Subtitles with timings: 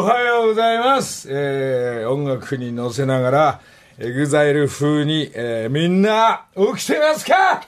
[0.00, 1.28] おはようございます。
[1.30, 3.60] えー、音楽に乗せながら、
[3.98, 7.66] EXILE 風に、えー、みんな、起きてますか？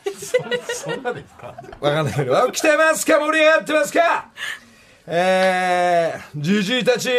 [0.72, 1.54] そんなですか？
[1.78, 3.18] わかんないけど、起きてますか？
[3.20, 4.30] 盛り上がってますか？
[5.06, 7.10] えー、じじいたち、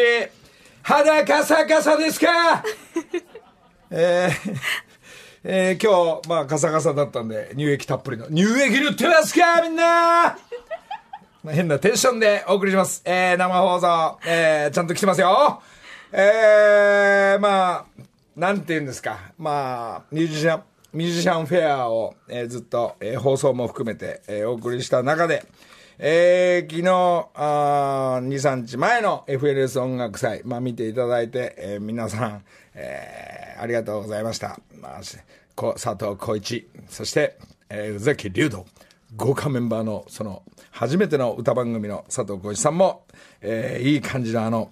[0.81, 2.63] 肌カサカサですか？
[3.91, 4.57] えー、
[5.43, 9.61] えー、今日、まあ、カサカサだったんで、乳液たっぷりの、乳液塗ってますか？
[9.61, 9.83] みんな！
[9.83, 10.37] まあ
[11.51, 13.01] 変なテンションでお送りします。
[13.05, 15.61] えー、生放送、えー、ちゃんと来てますよ。
[16.11, 17.85] えー、まあ、
[18.35, 19.33] なんて言うんですか。
[19.37, 25.45] まあ、ミュージシャン、ミュージシャンフェアを、えーずっと、えー放送も含めて、えーお送りした中で、
[25.99, 32.43] えー昨日、あ2、3日前の FNS 音楽祭、まあ見ていただいて、えー皆さん、
[32.75, 34.59] えーありがとうございました。
[34.79, 37.37] まあ、佐藤浩一、そして、
[37.69, 38.63] えー宇崎竜斗、
[39.15, 43.05] 豪華メンバーの、その、初めての歌番組の佐藤浩一さんも、
[43.41, 44.71] えーいい感じのあの、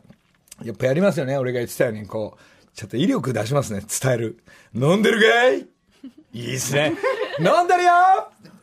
[0.63, 1.37] やっぱやりますよね。
[1.37, 3.81] 俺が言ってたように、こう、ちょっと威力出しますね。
[4.01, 4.43] 伝える。
[4.73, 5.67] 飲んでるかい？
[6.33, 6.93] いいっすね。
[7.39, 7.91] 飲んでるよ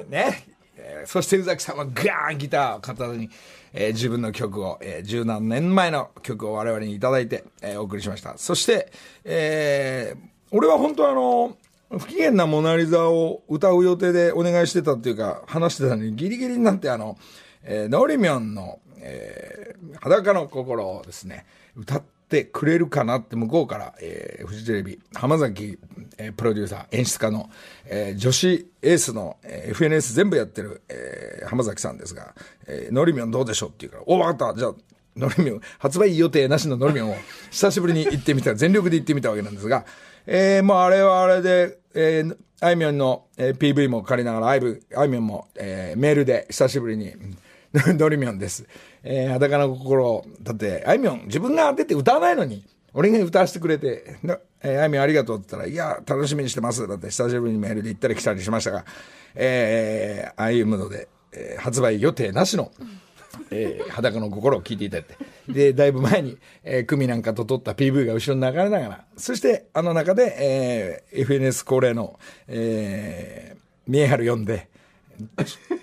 [0.08, 0.44] ね。
[0.76, 3.30] えーそして宇崎さんはガーンギターを片手に、
[3.72, 8.36] えー自分の曲を、えー十何年前の曲を我々にいただいて、えーお送りしました。
[8.38, 8.90] そして、
[9.24, 11.56] えー俺は本当あの、
[11.90, 17.16] 不機嫌なモナリザを歌う予定でお願いしてたっていうか、話してたのにギリギリになってあの、
[17.62, 19.68] えー、ノリミョンの、えー
[20.00, 25.78] 裸の心をですね、歌ってくれるかなって向こうから、えーフジテレビ、浜崎、
[26.18, 27.48] えープロデューサー、演出家の、
[27.86, 32.34] えー女子エースの、えー FNS 全部やってる、えー浜崎さんですが、
[32.66, 34.74] えーノリミョンどうでしょうって言うから、お、わかった、じゃあ、
[35.16, 37.16] ノリミョン、発売予定なしのノリミョンを
[37.50, 39.86] 久しぶりに行ってみた、全力で行ってみたわけなんですが、
[40.30, 47.14] えー、まああれはあれで、えー、あいみょんの、えー PV も借りながら、あいぶあいみょんも、えーメールで久しぶりに、
[47.72, 48.66] ノリミョンです。
[49.02, 52.62] えー、裸の心を、だって、あいみょん、自分が出て歌わないのに、
[52.92, 54.18] 俺が歌わせてくれて、
[54.62, 56.86] えーあいみょんありがとうって言ったら、いや、楽しみにしてます。
[56.86, 58.84] だって久しぶりにメールで行ったり来たりしましたが、
[59.34, 62.70] えー、ああいうムードで、えー発売予定なしの、
[63.50, 65.52] えー裸の心を聞いていただいて。
[65.52, 74.68] で、だいぶ前に、えー、組なんかと撮った PV が後ろに流れながら、そして、あの中で、えー FNS 恒例の、えー、見えはる読んで、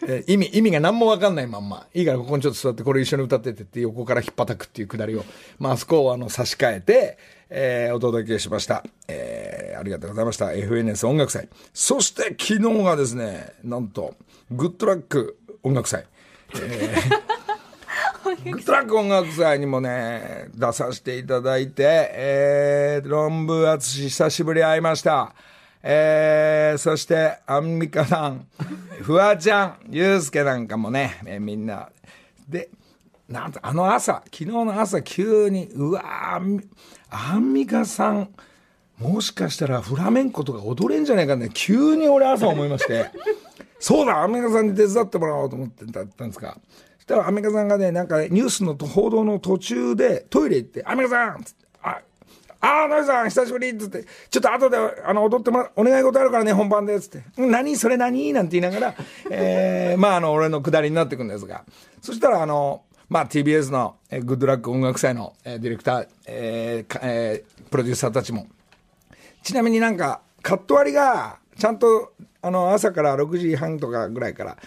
[0.08, 5.26] えー意味、意味が何もわかんないまんま、いいからここにちょっと座ってこれ一緒に歌っててって横から引っ叩くっていうくだりを、
[5.60, 7.18] まあ、そこをあの差し替えて、
[7.50, 8.84] えーお届けしました。
[9.08, 10.48] えーありがとうございました。
[10.48, 11.50] FNS 音楽祭。
[11.74, 14.16] そして昨日がですね、なんと、
[14.52, 16.06] グッドラック音楽祭。
[18.44, 25.34] グッドラック音楽祭にもね、出させていただいて、えー、論文淳久しぶり会いました。
[25.82, 28.48] えー、そして、アンミカさん、
[29.02, 31.90] フワちゃん、ユうスケなんかもね、えーみんな。
[32.50, 32.70] で、
[33.30, 36.36] なんと、あの朝、昨日の朝、急に、うわ
[37.10, 38.30] アンミカさん、
[38.98, 43.12] もしかしたらフラメンコとか踊れんじゃないかね、急に俺朝思いまして、
[43.80, 46.58] そうだ、アンミカさんに手伝ってもらおうと思ってたんですか。
[47.06, 52.02] したらアンミカさんがね、なんかニュースの報道の途中でトイレ行って、アンミカさんつってあ、
[52.62, 57.24] あー、ノイさん、久しぶりっつって、ちょっと後で、あの、踊ってもら、お願い事あるからね、本番で、つって。
[57.38, 58.34] 何それ何？
[58.34, 58.96] なんて言いながら、
[59.30, 61.64] えー、 まあ、あの、俺の下りになっていくんですが。
[62.02, 68.48] そしたら、あの、まあ、TBS の、グッドラック音楽祭の、ディレクター、えーえープロデューサーたちも、
[69.44, 74.58] ちなみになんか、カット割りが、ちゃんと、あの、朝から6時半とかぐらいから、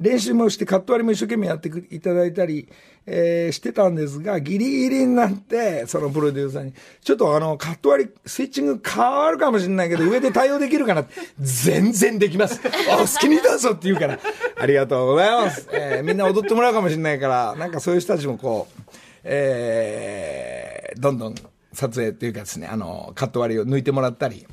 [0.00, 2.68] 練習もして、カット割りも一生懸命やっていただいたり、
[3.06, 6.72] えーしてたんですが、ギリギリになって、そのプロデューサーに、
[7.02, 11.04] ちょっとあの、カット割り、スイッチング変わるかもしれないけど、上で対応できるかな
[11.38, 12.60] 全然できます。
[12.90, 14.18] あ、好きにどうぞって言うから、
[14.56, 15.68] ありがとうございます。
[15.72, 18.92] えーみんな踊ってもらうかもしれないから、なんかそういう人たちもこう、
[19.24, 21.34] えーどんどん
[21.72, 24.46] 撮影っていうかですね、あの、カット割りを抜いてもらったり、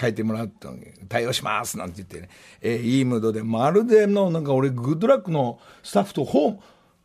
[0.00, 0.70] 書いてもらうと、
[1.08, 2.28] 対応しますなんて言ってね、
[2.60, 6.60] えーいいムードで、まるでの、なんか俺、グッドラックのスタッフとホーム、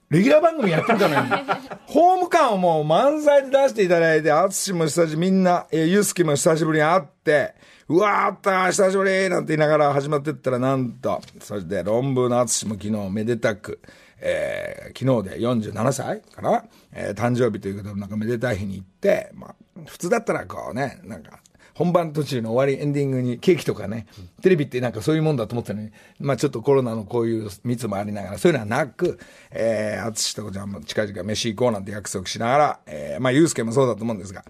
[0.09, 1.31] レギュラー番組やってるかのように、
[1.87, 7.55] ホーム感をもう満載で出していただいて、淳も久しぶり、みんな、えー、ゆうすけも久しぶりに会って、
[7.87, 13.79] うわーあった久しぶりなんて言いながら始まってったら、なんと、そして論文の淳も昨日めでたく、
[14.19, 16.63] えー昨日で47歳かな、
[16.93, 19.55] えー誕生日ということで、なんかめでたい日に行って、まあ、
[19.85, 21.39] 普通だったらこうね、なんか、
[21.75, 24.07] 本番途中の終わりエンディングにケーキとかね、
[24.41, 29.19] テレビってなんかそういうもんだと思ってたのに、まあちょっとコロナのこういう密もありながら、そういうのはなく、
[29.51, 34.45] えー、淳とこちゃんも近々飯行こうなんて約束しながら、えー、まあゆうすけもそうだと思うんですが、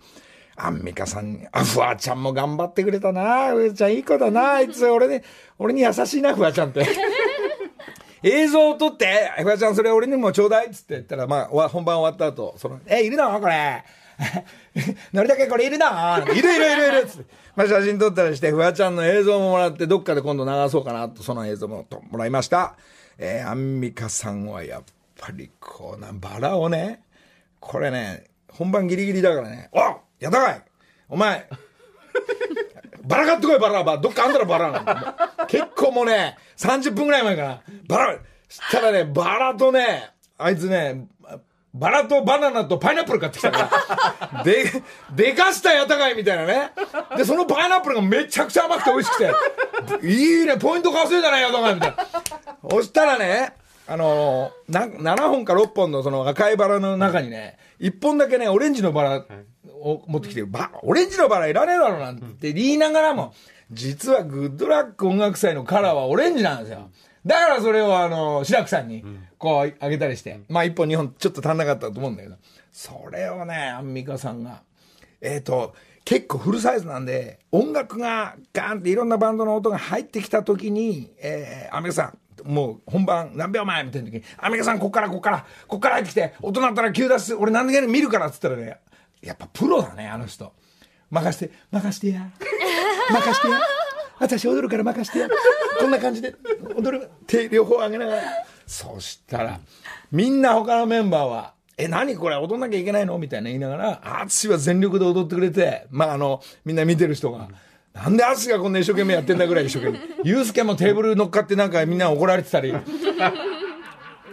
[0.55, 5.23] アンミカさんに、あ、フワちゃんも頑張ってくれたな、フワちゃんいい子だな、あいつ俺に、
[5.57, 6.85] 俺に優しいな、フワちゃんって。
[8.21, 13.39] 映像を撮って、フワちゃんそれ俺にもちょうだいっつって言ったら、まあ、本番終わった後、その、え、いるの？
[13.39, 13.83] これ。
[15.13, 15.85] のりだけこれいるの
[16.23, 17.33] いるいるいるいるつって。
[17.55, 22.75] まあ、写真撮ったりして、フワちゃんの映像ももらって、どっかで今度流そうかなと、その映像ももらいました。
[23.17, 24.83] えー、アンミカさんはやっ
[25.17, 27.03] ぱりこうな、バラをね、
[27.59, 29.79] これね、本番ギリギリだからね、お
[30.19, 30.63] やったかい
[31.09, 31.47] お前、
[33.03, 33.97] バラ買ってこい、バラ。
[33.97, 35.47] どっかあんたらバラなの。
[35.47, 37.61] 結構もうね、30分ぐらい前かな。
[37.87, 38.19] バラ、
[38.49, 41.07] したらね、バラとね、あいつね、
[41.75, 43.69] バラとバナナとパイナップル買ってきたか
[44.31, 44.43] ら。
[44.43, 44.71] で、
[45.13, 46.71] でかしたやたがいみたいなね。
[47.17, 49.17] で、そのパイナップルがめちゃくちゃ甘くて美味しく
[49.99, 50.07] て。
[50.07, 51.97] いいね、ポイント稼いだね、やたがいみたいな。
[52.69, 53.53] そしたらね、
[53.87, 59.25] あの、な、7本か6本のその赤いバラの中にね、1本だけね、オレンジのバラ
[59.81, 63.33] を持ってきて、ば、オレンジのバラいらねえだろなんて言いながらも、
[63.69, 66.89] 実はグッドラック音楽祭のカラーはオレンジなんですよ。
[67.25, 69.03] だからそれをあの、白くさんに、
[69.37, 72.35] こう、あげたりして、まあ1本2本ちょっと足んなかったと思うんだけど、
[72.71, 74.61] それをね、アンミカさんが、
[75.21, 75.73] えっ、ー、と、
[76.03, 82.13] 結構フルサイズなんで、音楽がガーンっていろんなバンドの音が入ってきた時に、えー、アンミカさ
[82.43, 88.77] ん、もう本番何秒前みたいな時に、アメリカさんこっからこっから、こっから入ってきて、大人だったら急出す、俺何でも見るからっつったらね、
[89.21, 90.53] やっぱプロだね、あの人。
[91.09, 92.29] 任して、任してや。
[93.09, 93.59] 任してや。
[94.19, 95.27] 私踊るから任して。
[95.79, 96.35] こんな感じで
[96.75, 97.09] 踊る。
[97.27, 98.21] 手両方上げながら。
[98.65, 99.59] そしたら、
[100.11, 102.37] みんな他のメンバーは、え、何これ？
[102.37, 103.17] 踊んなきゃいけないの？
[103.17, 107.49] みたいな言いながら、淳は全力で踊ってくれて、まああの、みんな見てる人が、
[107.93, 110.29] なんで淳がこんな一生懸命やってんだぐらい一生懸命。
[110.29, 112.73] ユースケもテーブル乗っかってなんかみんな怒られてたり。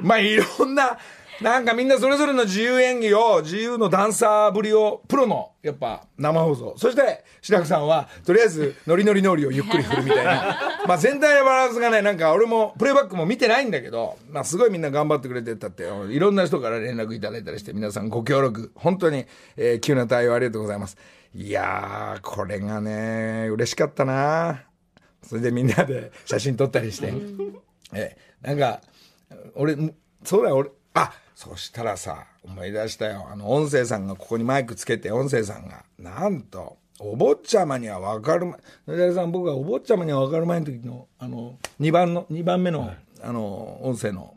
[0.00, 0.98] まあいろんな、
[1.40, 6.74] なんかみんなそれぞれの自由演技を、自由のダンサーぶりを、プロの、やっぱ、生放送。
[6.76, 10.58] そして、白くさんは、とりあえず、ノリノリノリをゆっくり振るみたいな。
[10.86, 19.26] まあ全体のバランスがね、なんか俺も、プレイバックも見てないんだけど、まあすごいみんな頑張ってくれてたって、いろんな人から連絡いただいたりして、皆さんご協力、本当に、
[19.56, 20.96] えー、急な対応ありがとうございます。
[21.34, 24.64] いやー、これがね、嬉しかったな
[25.22, 27.12] それでみんなで写真撮ったりして。
[27.94, 28.80] え、なんか、
[29.54, 29.76] 俺、
[30.24, 33.26] そうだよ、俺、あ、そしたらさ、思い出したよ。
[33.30, 44.36] あの、音声さんがここにマイクつけて、音声さんが、なんと、お坊ちゃまには分かる前、野田さん僕はお坊ちゃまには分かる前の時の、あの、2番の、2番目の、はい、あの、音声の、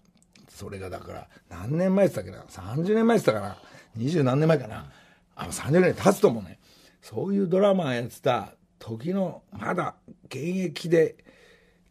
[0.49, 3.57] それがだから、何年前って言ったっけな ?30 年前って言ったかな
[3.97, 4.91] ?20 何年前かな？
[5.35, 6.59] あの、30年経つと思うね。
[7.01, 11.15] そういうドラマやってた時の、まだ現役で、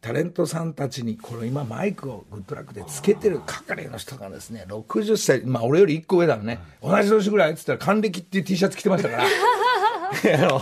[0.05, 10.57] タレントさんたちに、これ今マイクをグッドラックでつけてる係の人がですね、60歳、まあ俺より1個上だろね、同じ年ぐらいって言ったら還暦っていう T シャツ着てましたから、あの、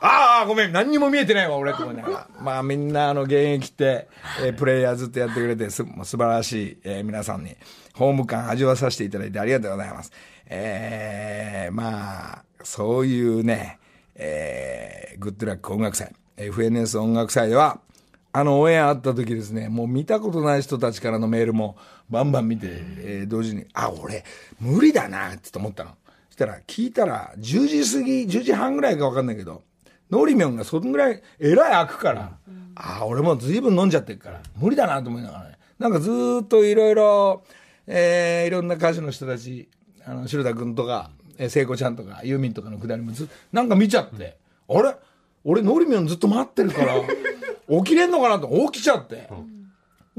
[0.00, 2.28] ああ、ごめん、何にも見えてないわ、俺って思いながら。
[2.40, 4.08] まあみんな、あの、現役って、
[4.42, 7.54] えー、プレイヤーずっとやってくれて、す、素晴らしい、えー、皆さんに、
[7.94, 10.10] ホーム感味わさせていただいてありがとうございます。
[10.46, 13.78] えー、まあ、そういうね、
[14.16, 17.78] えー、グッドラック音楽祭、FNS 音楽祭では、
[18.32, 21.76] あの、オンエアあった時ですね、もう見たことない人たちからのメールも
[22.08, 24.24] バンバン見て、えー、同時に、あ、俺、
[24.60, 25.90] 無理だな、って思ったの。
[26.28, 29.62] そしたら、聞いたら、10時過ぎ、10時半ぐらいかわかんないけど、
[30.10, 35.58] ノリミョンがそんぐらい、えらい開くから、うん、あ、俺も随分飲んじゃってるから、無理だなと思いながらね。
[35.78, 36.10] なんかず
[36.42, 37.42] っといろいろ、
[37.86, 39.68] えー、いろんな歌手の人たち、
[40.04, 44.36] あの、白田君とか、えー、聖子ちゃんとか、ユーミンとかのくだりもずなんか見ちゃって、
[44.68, 44.96] うん、あれ？
[45.42, 46.94] 俺、ノリミョンずっと待ってるから、
[47.70, 49.28] 起きれんのかなと起きちゃって。
[49.30, 49.70] うん、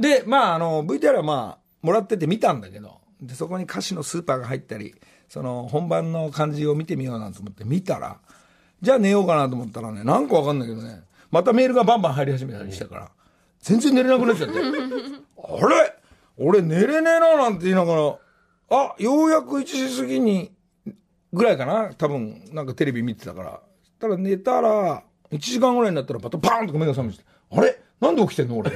[0.01, 4.95] で、まあ、あの、VTR はまあ、もらってて見たんだけど、で、そこに歌詞のスーパーが入ったり、
[5.27, 8.19] その、本番の感じを見てみようなんて思って見たら、
[8.81, 13.11] じゃあ寝ようかなと思ったらね、なんかわかんないけどね、またメールがバンバン入り始めたりしたから、
[13.59, 14.55] 全然寝れなくなっちゃって。
[15.43, 15.95] あれ？
[16.37, 18.17] 俺寝れねえななんて言いながら、
[18.69, 20.51] あ、ようやく1時過ぎに、
[21.33, 23.59] ぐらいかな多分、なんかテレビ見てたから。
[23.99, 27.79] たら寝たら、1時間ぐらいになったらパタパーンと目が覚めて、あれ？
[27.99, 28.57] なんで起きてんの？
[28.57, 28.71] 俺。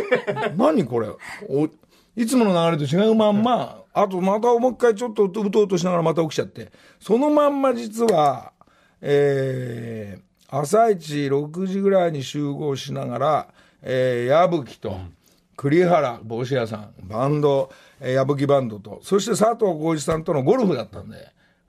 [0.56, 1.08] 何これ？
[1.48, 1.68] お。
[2.14, 8.52] いつもの流れと違うまんま、あとまたもう一回ちょっとうとうとしながらまた起きちゃって、そのまんま実は、
[9.00, 13.48] えー、朝一6時ぐらいに集合しながら、
[13.80, 14.94] えー、矢吹と、
[15.56, 21.16] 栗原帽子屋さん、バンド、えー、矢吹バンドと、そして佐藤浩市さんとのゴルフだったんで、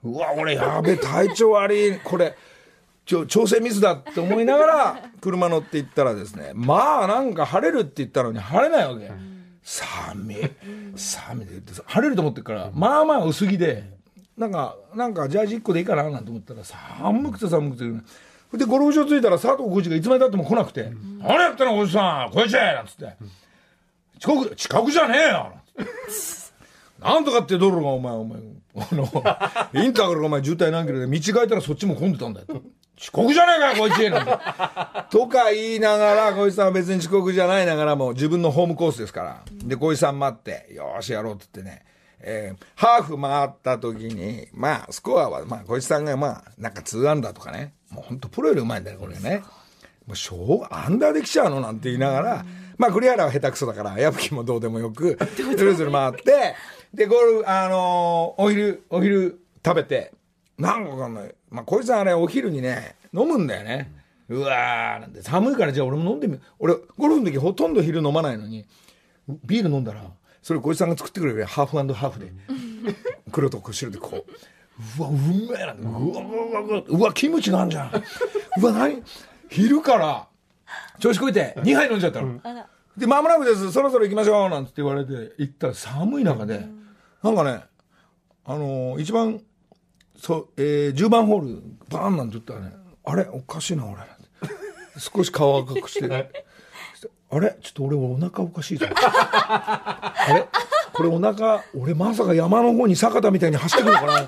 [0.04, 2.36] うわ、俺やべえ、体調悪い、これ、
[3.06, 9.12] 調整ミスだって思いながら 車乗って行ったらですねまあなんか晴れるって言ったのに晴れないわけ、
[9.62, 10.38] 寒い。
[10.96, 13.84] 寒いで言って晴れると思ってるからまあまあ薄着で
[14.38, 18.04] なんかなんかジャージ1個でいいかななんて思ったら寒くて寒くて。
[18.58, 23.16] でゴルフ場着いたら佐藤浩市がいつまでたっても来なくて「何やってんのおじさんこいちなんつって。
[24.20, 25.54] 近く、近くじゃねえよ。
[27.02, 28.40] なんとかって道路がお前、お前、
[28.76, 29.04] あの、
[29.74, 32.48] インターからお前渋滞何キロで道変えたらそっちも混んでたんだよ。
[32.98, 34.32] 遅刻じゃねえかよ、こいつなんて
[35.10, 39.42] とか言いながら、小石さんは別に遅刻じゃないながらも自分のホームコースですから。
[39.66, 41.86] で、小石さん待って、よーしやろうって言ってね。
[42.26, 47.74] えー、ハーフ回った時に、まあ、スコアは、まあ、小石さんがまあ、なんか2アンダーとかね。
[47.90, 49.44] もう本当プロよりうまいんだよ、これね。
[50.08, 52.46] もう、しょう、アンダーできちゃうのなんて言いながら、
[52.78, 56.56] まあ、栗原は下手くそだから、矢吹もどうでもよく、ずるずる回って、
[56.94, 60.14] で、ゴール、あのー、お昼、お昼食べて、
[60.58, 61.36] なんかわかんない。
[61.50, 63.92] まあ、こいつはあれ、お昼にね、飲むんだよね。
[64.30, 68.66] うわーなんて、寒いからじゃあ俺も飲んでみ俺、ゴルフの時ほとんど昼飲まないのに、
[69.46, 70.04] ビール飲んだら、
[70.42, 72.32] それ小石さんが作ってくれるハーフハーフで、
[73.32, 75.20] 黒と白でこう、うわ、うめ
[75.60, 77.92] えな、うわ、うわ、うわ、うわ、キムチがあんじゃん。
[78.62, 79.04] うわ、何？
[79.50, 80.28] 昼から、
[81.00, 82.40] 調子こいて、2杯飲んじゃったの。
[82.98, 86.68] で、まもなくです、そろそろ行きましょう、なんて言われて、行ったら寒い中で、
[87.24, 87.64] なんかね、
[88.46, 89.42] あのー、一番、
[90.18, 92.74] そう、えー、10番ホール、バーンなんて言ったらね、
[93.06, 94.02] あれおかしいな、俺。
[95.00, 96.34] 少し顔赤くして。
[97.32, 98.86] あれちょっと俺お腹おかしいぞ。
[98.94, 100.48] あれ？
[100.94, 104.28] これお腹、俺まさか山の方に坂田みたいに走ってくるのかな？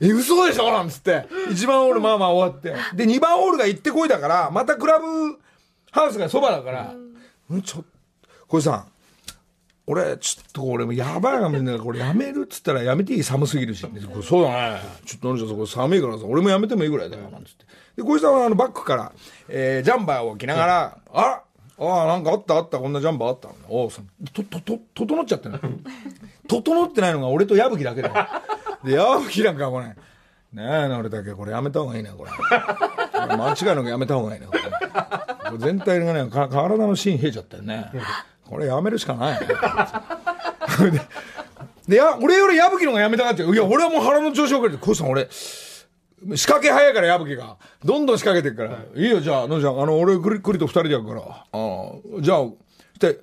[0.00, 0.72] え、嘘でしょ？
[0.72, 1.26] なんつって。
[1.50, 2.74] 1番ホールまあまあ終わって。
[2.96, 5.38] で、2番ホールが行ってこいだから、またクラブ
[5.92, 6.94] ハウスがそばだから、
[7.50, 7.88] うん、ちょっと、
[8.48, 8.86] 小井さん、
[9.90, 13.22] 俺、ちょっと俺もやばいな、みんなこれやめるっつったらやめていい？
[13.24, 13.80] 寒すぎるし。
[14.22, 14.80] そうだね。
[15.04, 17.64] ちょっと、ちょっとこ寒いからさ、俺もやめてもいいぐらいだよ、なんつって。
[17.96, 19.12] で、小石さんはあのバックから、
[19.48, 21.42] えー、ジャンバーを着ながら、あ
[21.78, 25.60] ああ、なんかあったあった、こんなジャンバーあったおお、と、と、と、整っちゃってない。
[26.46, 28.14] 整ってないのが俺と矢吹だけだよ。
[28.84, 29.94] で、矢吹なんかこれ、ね
[30.56, 32.30] え俺だけこれやめた方がいいね、これ。
[32.32, 34.60] 間違いなくやめた方がいいね、これ。
[34.62, 34.70] こ
[35.52, 37.90] れ全体がね、体の芯冷えちゃったよね。
[38.50, 39.40] これやめるしかない。
[40.90, 41.00] で、
[41.88, 47.56] でや、俺より矢吹のがやめたかって、いや、俺はもう腹の調子遅れて、こうさん俺、仕掛け早いから矢吹が。
[47.84, 48.80] どんどん仕掛けてるから。
[48.80, 51.20] はい、いいよ、じゃあ、のちゃん、あの、俺、くり、くりと二人でやるから。
[51.20, 52.46] ああ、じゃあ、
[52.98, 53.20] で、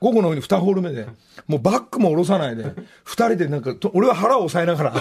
[0.00, 1.06] 午後の二ホール目で、
[1.46, 2.64] もうバックも下ろさないで、
[3.04, 4.94] 二人でなんか、俺は腹を押さえながら、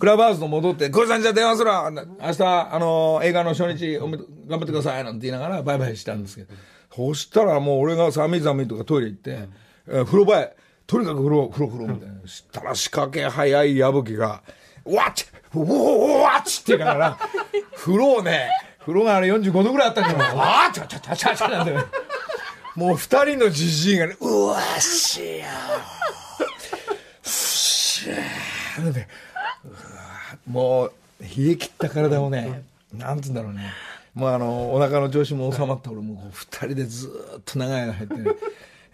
[0.00, 2.42] クラブハウスの戻って、小井さんじゃあ電話するわ明日、
[2.74, 6.54] あの、映画の初日、おめ頑張ってくださいなんて言いながら、バイバイしたんですけど。
[6.96, 9.48] そしたらもう俺が寒い寒いとかトイレ行って、
[9.86, 12.26] えー、風呂場へ、とにかく風呂、風呂、風呂みたいな。
[12.26, 14.42] したら仕掛け早い矢吹が、
[14.86, 15.12] わっ
[15.54, 17.18] うおおわっって言いながら、
[17.76, 18.48] 風呂をね、
[18.80, 21.86] 風呂があれ45度ぐらいあったんだけど、わっちゃちゃちゃちゃちゃなんだよ。
[22.74, 29.06] もう二人のじじいがね、うわっしやー、しゃー、なんで、
[30.50, 33.70] もう、冷え切った体をね、なんつうんだろうね。
[34.14, 38.34] もうあの、お腹の調子も収まった俺もう二人でずっと長い間入ってね。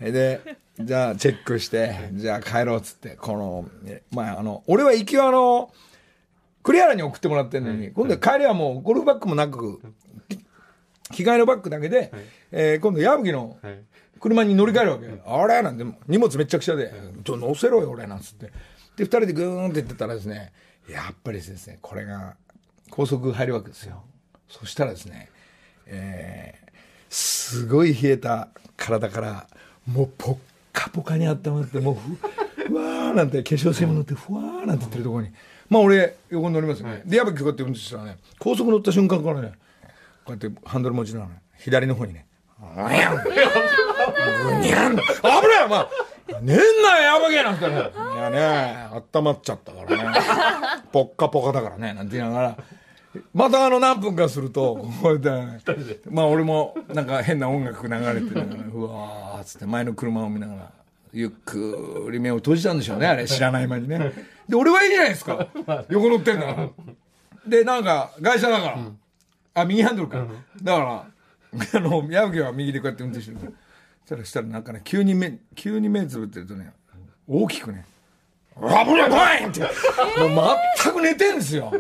[0.13, 0.41] で、
[0.79, 3.65] じゃあチェックして、じゃあ帰ろうっつって、この、
[4.11, 5.73] まああの、俺は行きはあの、
[6.63, 9.81] 栗原に送ってもらってんのに、今度は帰りはもうゴルフバッグもなく、
[11.13, 12.13] 着替えのバッグだけで、
[12.53, 13.57] えー、今度矢吹の
[14.21, 15.13] 車に乗り換えるわけよ。
[15.25, 16.93] あれなんて、荷物めっちゃくちゃで、
[17.25, 18.47] ちょ、乗せろよ俺なんつって。
[18.97, 20.53] で、二人でぐーんって言ってたらですね、
[20.89, 22.37] やっぱりですね、これが
[22.91, 24.03] 高速入るわけですよ。
[24.49, 25.29] そしたらですね、
[25.87, 26.71] えー、
[27.11, 29.47] すごい冷えた体から、
[29.87, 30.37] もうポッ
[30.73, 35.31] カポカに温まって、もうふ、ふわーなんて化粧水も塗って、ふわーなんて言ってるところに、
[35.69, 36.93] まあ俺、横に乗りますよね。
[36.95, 39.53] はい、で、やっぱこうやって運転したらね、高速乗った瞬間からね、
[40.25, 42.27] こうやってハンドル持ちながら、左の方にね、
[42.59, 45.87] ぐにゃんぐにゃん危ないお前
[46.43, 47.91] 年内やばけなんてね。
[48.15, 50.21] いやね、温まっちゃったからね。
[50.93, 52.57] ポッカポカだからね、なんて言いながら、
[53.33, 60.71] またあの何分かすると、こうやって、まあ俺もなんか変な音楽流れてるから、 うわーっつって前の車を見ながら、
[61.13, 64.13] ゆっくり目を閉じたんでしょうね、あれ、知らない間にね。
[64.49, 65.47] で、俺はいいじゃないですか。
[65.89, 66.69] 横乗ってんだから。
[67.47, 68.79] で、なんか、会社だから。
[69.55, 70.25] あ、右ハンドルか。
[70.63, 71.05] だから、
[71.75, 73.53] あの、矢吹は右でこうやって運転してるから。
[74.07, 76.73] そしたら、したらなんかね、急に目、急に目つぶってるとね、
[77.27, 77.85] 大きくね、
[78.57, 79.71] 危ない怖いって、もう
[80.83, 81.73] 全く寝てんですよ。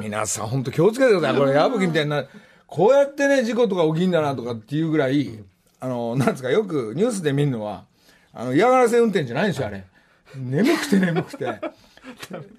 [0.00, 1.38] 皆さん本当気をつけてください。
[1.38, 2.24] これ矢吹みたいな、
[2.66, 5.38] こうやってね、事故とか起きんだなとかっていうぐらい、
[5.78, 7.84] あの、なんですか、よくニュースで見るのは、
[8.32, 9.84] あの、嫌がらせ運転じゃないんですよ、あれ。
[10.34, 11.60] 眠くて眠くて。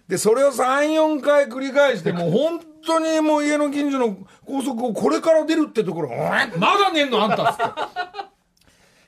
[0.07, 6.45] で、それを3、4回繰り返して、もう本当にもう家の近所の高速をこれから出るってところ、ま
[6.77, 7.23] だ寝んの？
[7.23, 8.27] あんたっつって。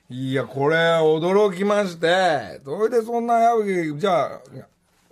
[0.10, 4.42] いや、これ、驚きまして、それでそんな矢吹、じゃあ、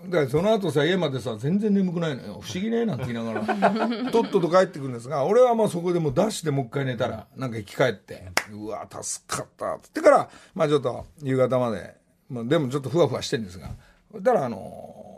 [0.06, 2.40] だその後さ家までさ全然眠くないのよ。
[2.42, 4.12] 不思議ねなんて言いながら。
[4.12, 8.28] とっとと帰ってくるんですが俺はまあそこでもうダッシュでもう一回寝たらなんか生き返って。
[8.52, 9.74] うわ助かった。
[9.76, 11.96] っつってからまあちょっと夕方まで、
[12.30, 13.72] まあ、でもちょっとふわふわしてるんですが
[14.12, 15.18] そしたらあのー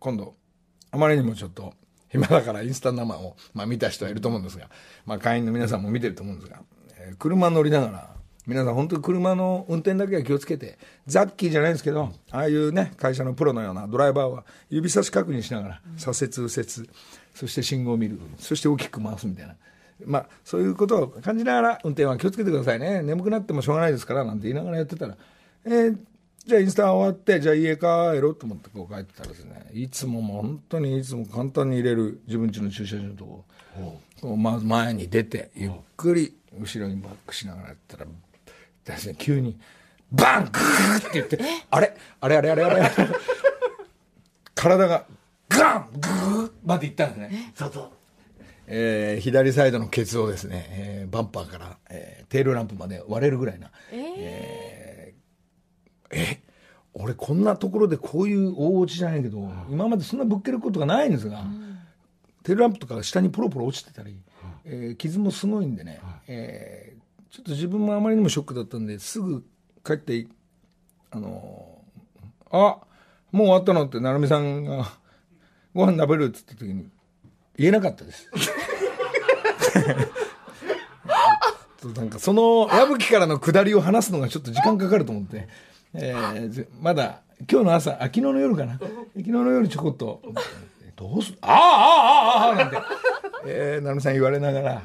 [0.00, 0.34] 今度
[0.90, 1.72] あまりにもちょっと
[2.10, 4.68] 暇だからインスタ生を、まあ、見た人はいると思うんですが、
[5.06, 6.60] まあ、会員の皆さんも見てると思うんですが、
[6.98, 8.13] えー車乗りながら
[8.46, 16.88] 皆さん本当に車の運転だけは気をつけてザッキーじゃないんですけどああいうね会社のプロのようなドライバーは指差し確認しながら左折右折
[17.34, 19.56] そして信号を見るそして大きく回すみたいな。
[20.04, 23.00] まあ、そういうことを感じながら運転は気をつけてくださいね。
[23.02, 25.16] 眠くなってもしょうがないですからなんて言いながらやってたら、
[25.64, 25.98] えー
[26.46, 33.44] じゃあインスタ終わってじゃあ家帰ろうと思ってこう帰ってたらですねいつももう本当にいつも簡単に入れる自分家の駐車場のと
[34.20, 38.04] こまず前に出てゆっくり後ろにバックしながらやったら
[38.92, 39.58] ですね急に
[40.12, 41.38] バングーって言って
[41.70, 41.96] あれ？
[42.20, 42.90] あれあれあれあれ？
[44.54, 45.06] 体が
[45.48, 47.52] ガングーまでいったんですね。
[47.54, 47.90] そうそう。
[48.66, 55.14] えー左サイドのケツをですね、えーバンパーから、えーテールランプまで割れるぐらいな、え？
[56.10, 56.40] ーえ？
[56.94, 61.44] 俺こんなところでこういう大落ちじゃないけど、今までそんなぶっけることがないんですが、
[62.44, 64.16] テールランプとかが下にポロポロ落ちてたり、
[64.64, 66.93] えー傷もすごいんでね、えー
[67.34, 69.44] ちょっと自分もあまりにもショックだったんですぐ
[69.84, 70.28] 帰って
[71.10, 71.80] あの
[72.48, 72.78] あ
[73.32, 74.88] もう終わったのって成美さんが
[75.74, 76.86] ご飯食べるっつった時に
[77.56, 78.30] 言えなかったです。
[81.96, 85.48] なんかその矢吹からの下りを話すのがちょっと時間かかると思って、
[85.92, 88.78] えーまだ今日の朝あ昨日の夜かな。
[88.78, 90.22] 昨日の夜ちょこっと
[90.94, 92.78] 「どうすああああああ」なんて、
[93.46, 94.82] えー、成美さん言われながら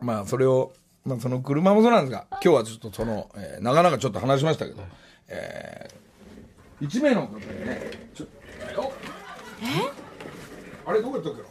[0.00, 0.72] まあそれを、
[1.20, 4.82] その車もそうなんですが今日はちょっとその、えー、なかなかちょっと話しましたけど、
[5.28, 8.28] えー、1名の方にねちょっ
[8.74, 8.92] とよ。
[10.86, 11.48] あれどこやったっけな？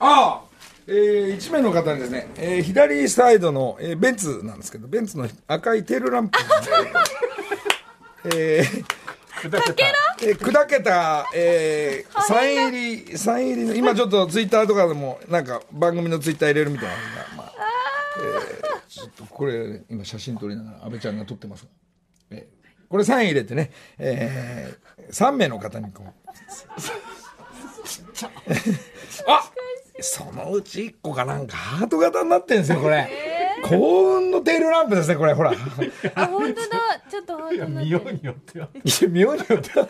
[0.00, 0.54] ああ
[0.86, 6.38] えー、1名の方にですね、えー左サイドの、えーベンツなんですけどベンツの赤いテールランプ。
[8.36, 8.84] えー
[9.48, 9.88] 砕けた。
[10.22, 16.94] えー砕けた、えー、サイン入り、サイン入りの、今ちょっとツイッターとかでも、なんか番組のツイッター入れるみたいな
[17.36, 17.43] まあ、
[18.96, 21.64] えーちょっとこれ、今写真撮りながら、安倍ちゃんが撮ってます。
[21.64, 21.70] が、
[22.30, 22.48] え。
[22.50, 26.06] ーこれサイン入れてね、えー、3名の方にこう、
[29.26, 29.50] あ
[30.00, 33.08] そのうち1個がなんかハート型になってんですよ、これ。
[33.64, 35.52] 幸運のテールランプですね、これ、ほら。
[36.14, 36.68] あ、本当だ。
[37.10, 37.66] ちょっと本当だ。
[37.66, 38.68] 見ようによっては。
[38.84, 39.88] いや、妙によっては。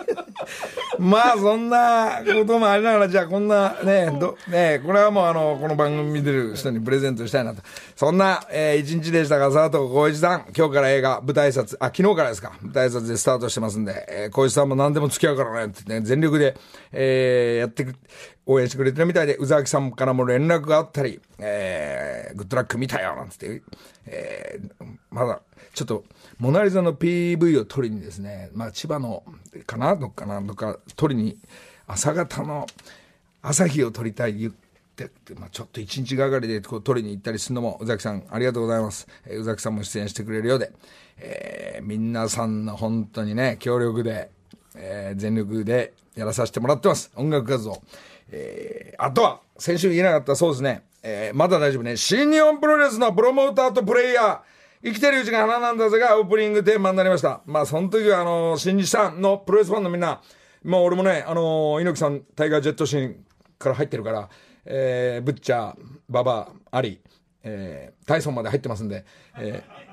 [0.99, 7.63] まあ、そんなこともありながら、じゃあ、こんなね、ど、ね、これはもう、あの、この番組見てる人にプレゼントしたいなと。
[7.97, 16.55] そんな、えー一日でしたが、佐藤浩市さん、今日から映画、舞台挨拶、あ、昨日からですか、舞台挨拶でスタートしてますんで、えー、浩市さんも何でも付き合うからね、ってね、全力で、
[16.93, 17.95] えーやってく、
[18.47, 23.63] 応援してくれてるみたいで、宇崎さんからも連絡があったり、えーグッドラック見たよ、なんつって、
[24.07, 25.41] えーまだ、
[25.73, 26.05] ちょっと、
[26.39, 29.23] モナリザの PV を撮りにですね、まあ、千葉の、
[29.67, 31.39] かなどっかなどっか撮りに、
[31.87, 32.67] 朝方の
[33.43, 34.53] 朝日を撮りたい言っ
[34.97, 39.07] て、まあ、ちょっと一日がかりでこう撮りに行ったりするのも、宇崎さん、ありがとうございます。
[39.27, 40.73] えー宇崎さんも出演してくれるようで、
[41.19, 44.31] えー皆さんの本当にね、協力で、
[44.75, 47.11] えー全力でやらさせてもらってます。
[47.15, 47.83] 音楽活動。
[48.31, 51.97] えーあとは、先週言えなかったそうですね、えーまだ大丈夫ね。
[51.97, 54.39] 新日本プロレスのプロモーターとプレイヤー、
[54.85, 57.41] 生きてるうちが花なんだぜがオープニングテーマになりました。
[57.47, 60.21] まあ、その時は、あの、新日さんのプロレスファンのみんな、
[60.63, 63.25] まあ、俺もね、あの、猪木さん、タイガージェットシーン
[63.59, 64.29] から入ってるから、
[64.67, 65.77] えーブッチャー、
[66.09, 67.01] ババア、アリ、
[67.43, 69.05] えータイソンまで入ってますんで、
[69.39, 69.85] えー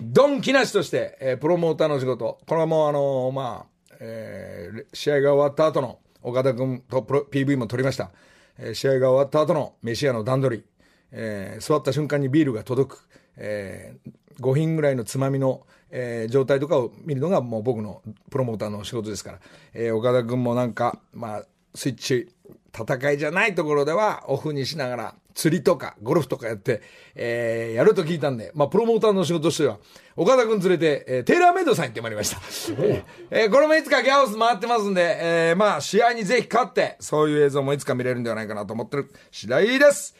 [0.00, 2.38] ドン・キナシとして、えープロモーターの仕事。
[2.46, 8.10] これはもうあのーまあ、えー試合が終わった後の岡田君とプロ PV も撮りました。
[8.58, 10.64] えー試合が終わった後の飯屋の段取り。
[11.12, 13.08] えー座った瞬間にビールが届く。
[13.36, 13.96] え
[14.40, 19.38] 5品ぐらいのつまみの、えー状態とかを見るのがもう僕のプロモーターの仕事ですから。
[19.72, 21.44] えー岡田君もなんか、まあ、
[21.76, 22.28] スイッチ、
[22.76, 26.80] 戦いじゃないところではオフにしながら釣りとかゴルフとかやって、
[27.14, 29.78] えーやると聞いたんで、まあ、プロモーターの仕事としては、
[30.16, 32.40] 岡田君連れて、えーテーラーメイドさん行ってまいりました。
[33.30, 40.16] えーこれもいつかギャオス回ってますんで、えーまあ、試合にぜひ勝って、そういう映像もいつか見れるんではないかなと思ってる次第です。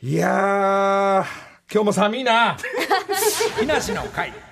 [0.00, 1.24] いやー、
[1.72, 2.56] 今日も寒いな。
[3.58, 4.49] 木梨の会。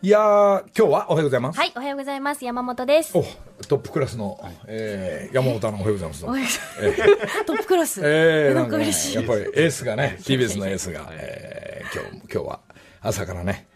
[0.00, 1.58] いやー、今日はおはようございます。
[1.58, 2.44] はい、おはようございます。
[2.44, 3.18] 山本です。
[3.18, 3.24] お
[3.64, 6.22] トップクラスの、えー山本アナおはようございます。
[7.44, 8.00] トップクラス。
[8.04, 9.14] えー、ななんか嬉しい。
[9.16, 12.60] やっぱりエースがね、 TBS のエースが、えー今日、今日は
[13.00, 13.66] 朝からね、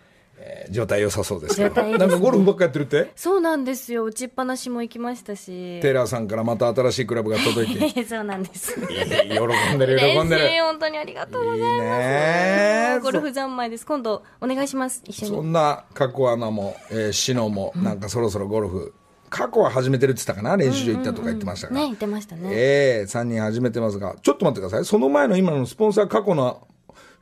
[0.45, 1.83] えー状態良さそうですけど。
[1.99, 3.11] なんかゴルフばっかやってるって？
[3.15, 4.05] そうなんですよ。
[4.05, 5.81] 打ちっぱなしも行きましたし。
[5.81, 8.05] テイラーさんからまた新しいクラブが届いて。
[8.07, 8.75] そうなんです。
[8.75, 9.95] 喜んでる、喜んでる。
[9.95, 11.73] 嬉しい、本当にありがとうございます。
[11.73, 13.85] いいねゴルフ三昧です。
[13.87, 15.03] 今度、お願いします。
[15.05, 15.37] 一緒に。
[15.37, 18.95] そんな過去アナも、えー、シノも、なんかそろそろゴルフ、
[19.29, 20.57] 過去は始めてるって言ったかな？
[20.57, 21.81] 練習場行ったとか言ってましたから。
[21.81, 22.49] ね、言ってましたね。
[22.53, 24.85] ええ3人始めてますが、ちょっと待ってください。
[24.87, 26.67] その前の今のスポンサー過去の、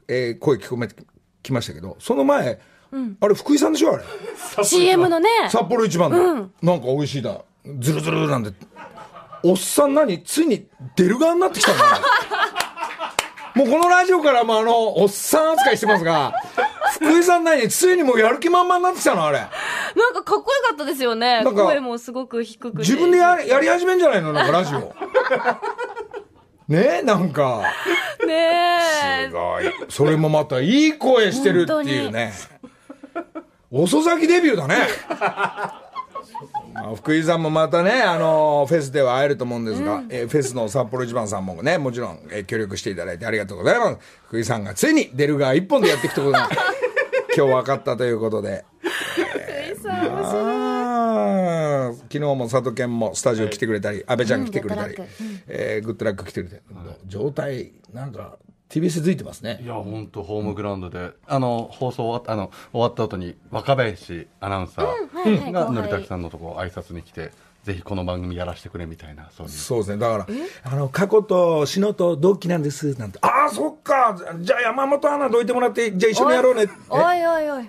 [0.06, 0.94] えー声聞こえて
[1.42, 2.59] きましたけど、その前、
[3.20, 4.05] あれ福井さんでしょあれ？
[4.64, 5.29] CM のね。
[5.48, 6.18] 札幌一番の、
[6.62, 7.38] なんか美味しいだ。
[7.79, 8.53] ズルズルなんで。
[9.42, 10.22] おっさん何？
[10.22, 11.79] ついに出る側になってきたの
[13.55, 16.33] もうこのラジオからもあの、おっさん扱いしてますが、
[17.00, 17.68] 福井さん何？
[17.68, 19.24] ついにもうやる気満々になってきたの？
[19.24, 19.38] あれ。
[19.38, 19.46] な
[20.11, 21.42] んかかっこよかったですよね。
[21.42, 22.79] なんか声もすごく低くて。
[22.79, 24.33] 自分でややり始めんじゃないの？
[24.33, 24.94] なんかラジオ。
[26.68, 26.98] ね？
[27.00, 27.62] えなんか。
[28.26, 28.81] ね
[29.24, 29.33] えす。
[29.33, 29.64] ごい。
[29.88, 32.33] それもまたいい声してるっていうね。
[33.70, 34.76] 遅咲きデビューだね。
[36.74, 43.98] まあ福井さんもまたね、あのフェスでは会えると思うんですが、えーフェスの札幌一番さんもね、もちろん、えー協力していただいてありがとうございます。
[44.26, 46.48] 福井さんがついに出る側一本でやっていくということが、
[47.37, 48.64] 今日分かったということで。
[49.88, 55.12] あー昨日も佐藤健もスタジオ来てくれたり、安倍ちゃん来てくれたり、うんグッドラック
[55.48, 56.62] えーグッドラック来てくれて、
[57.06, 58.37] 状態、なんか、
[58.70, 59.66] TBS ついてますねい。
[59.66, 67.33] や本当ホームグラウンドで、あの放送終わったあの終わった後に若林アナウンサーが後輩のりたけさんのとこ挨拶に来て
[67.64, 69.98] ぜひこの番組やらせてくれみたいなそういうそうですね。
[69.98, 70.26] だから、
[70.64, 73.18] あの、過去と篠と同期なんです、なんて。
[73.20, 74.18] ああ、そっか。
[74.40, 76.68] じゃあ山本アナどいてもらって、じゃあ一緒にやろうね。
[76.88, 77.68] おいおいおい。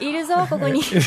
[0.00, 0.08] おい。
[0.08, 0.80] いるぞ、ここに。
[0.80, 0.98] え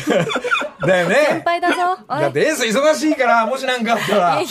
[0.86, 1.14] だよね。
[1.28, 1.76] 先輩だぞ。
[2.08, 4.42] だってエース忙しいから、もしなんかあったら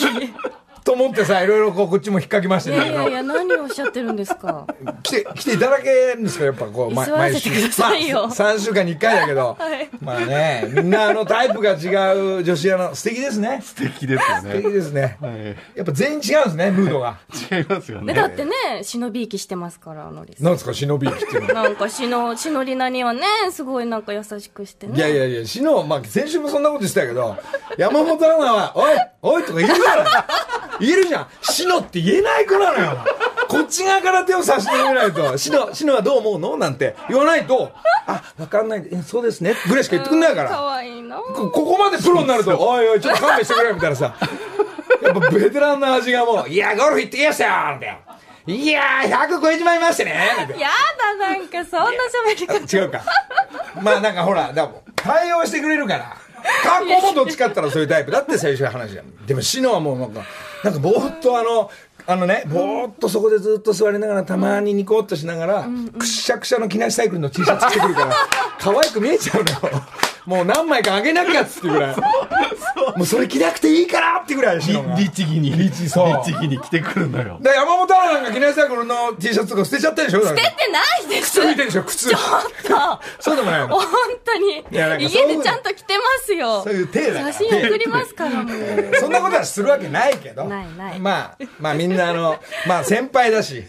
[0.86, 2.86] と思ってさ、いろいろこう、こっちも引っかきましいてね。
[2.86, 4.68] やいやいや、何をおっしゃってるんですか？
[5.02, 13.60] 来て、来ていただけるんですか、やっぱこう、居座らせてくださいよまあ、3週間に1回だけど、 はいまあね、みんなあのタイプが違う女子アナ、素敵ですね。
[13.64, 15.16] 素敵ですよ素敵ねですね。
[15.20, 17.18] はいやっぱ全員違うんですね、ムードが。
[17.50, 20.44] 違いますよね、ねだってね、忍び息してますから、ノリさん。
[20.44, 21.64] なんですか、忍び息っていうのは。
[21.64, 24.96] なんか、しの、しのりなにはね、すごいなんか優しくしてね。
[24.96, 27.36] いやいやいや、しの、まあ、先週もそんなことしてたけど、
[27.76, 31.28] 山本アナは、おいおいとか言えるじゃない言えるじゃん。
[31.42, 32.98] しのって言えない子なのよ。
[33.48, 36.56] こっち側から手を差し伸べないと、しの、しのはどう思うの？
[36.56, 37.70] なんて言わないと、
[38.06, 40.44] あ、わかんない、え、そうですね、ぐらいしか言ってくんないか。
[40.44, 44.16] からわいいなこここまでプロになると、おいおい、ちょっと勘弁してくれよ、みたいなさ。
[45.02, 47.96] やっぱベテランの味がもう、いや、ゴルフ行ってきましたよなんて。
[48.48, 50.12] いやー、100超えちまいましてね
[50.58, 51.90] やだ、なんか、そんな
[52.30, 52.76] 喋り方。
[52.76, 53.02] 違うか。
[53.82, 56.16] まあなんかほら、だ対応してくれるから。
[56.62, 59.26] 観光もどっちかったらそういうタイプだって最初の話じゃん。
[59.26, 60.22] でもシノはもうなんか、
[60.64, 61.70] なんかぼーっとあの、
[62.06, 65.68] あのね、ぼーっとそこでずっと座りながら、たまにニコッとしながら、
[65.98, 68.14] くしゃくしゃの木梨サイクルの T シャツ着てくるから、
[68.58, 69.82] 可愛く見えちゃうのよ。
[70.26, 71.96] もう何枚かあげなきゃっつってぐらい。
[72.96, 74.94] もうそれ着なくていいからってぐらいシノが。
[74.96, 81.40] 律儀に律そう律儀に来てくるのよで山本アナなんか木梨サイクルの T シャツとか捨てちゃったでしょ捨出てないです。
[81.40, 82.08] 靴見てるでしょ靴。
[82.08, 82.20] ちょっ
[82.64, 83.00] と。
[83.20, 83.86] そうでもないの本
[84.24, 84.64] 当に。
[84.70, 86.62] やなんか家でちゃんと着てますよ。
[86.64, 88.56] そういう体だ写真送りますから、もう。
[88.96, 90.44] そんなことはするわけないけど。
[90.44, 92.36] ないないまあ、まあみんなあの、
[92.66, 93.64] まあ先輩だし、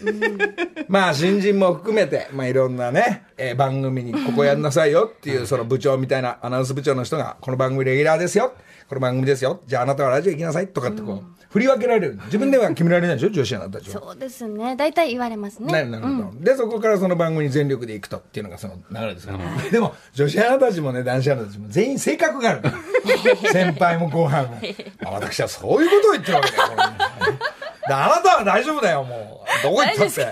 [0.88, 8.54] まあ新人も含めて、まあいろんなね、えー番組にここやんなさいよっていうその部長みたいなアナウンス部長の人が、この番組レギュラーですよ。
[8.88, 9.60] この番組ですよ。
[9.66, 12.18] じゃああなたはラジオ行きなさいとかってこう、振り分けられる。
[12.24, 13.28] 自分では決められないでしょ？
[13.30, 14.00] 女子アナたちは。
[14.00, 14.74] そうですね。
[14.74, 15.84] 大体言われますね。
[15.84, 22.62] なるほど、でそこからその番組に全力でいくとっていうのがその流れですから、でも女子アナたちもね男子アナたちも全員性格がある。
[23.52, 24.58] 先輩も後輩も。
[25.04, 26.68] あ私はそういうことを言ってるわけだよ
[27.90, 29.62] あなたは大丈夫だよもう。
[29.62, 30.26] どこ行ったって。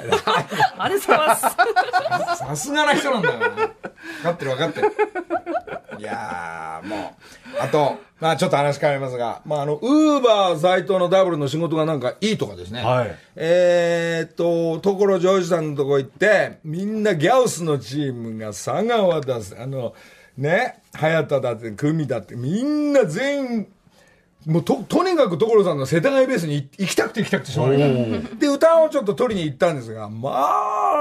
[0.78, 1.42] あれそうます。
[2.38, 3.70] さすがな人なんだよ
[4.22, 4.92] かってる分かってる。
[5.98, 7.00] いやーもう。
[7.58, 12.82] あとまあちょっと話変わりますがまああのウーバー斎藤のダブルの仕事がなんかいいとかですね。
[12.82, 13.16] はい。
[13.36, 19.94] えーっと、所ジョージさんのとこ行って、みんなギャオスのチームが佐川だす、あの、
[20.36, 23.66] ね、早田だって、久美だって、みんな全員、
[24.46, 28.22] もうと、とにかく所さんの世田谷ベースに行行きたくて行きたくてしょうがない。
[28.38, 30.30] で、歌をちょっと取りに行ったんですが、ま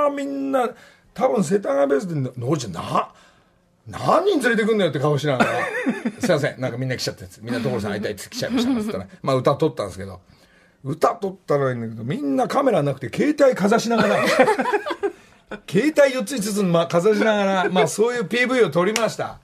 [0.07, 0.69] あ、みんな、
[1.15, 3.11] 多分世田谷ベースで、のうちな、
[3.87, 5.51] 何人連れてくんだよって顔しながら、
[6.19, 7.39] すいません、なんかみんな来ちゃったんです。
[7.41, 10.19] みんな所さん会いたいって来ちゃいましたっつったら、 まあ歌取ったんですけど、
[10.83, 14.17] 歌取ったらいいんだけど、みんなカメラなくて携帯かざしながら、
[15.69, 19.39] 携帯4つ5つまあかざしながら、まあそういう PV を撮りました。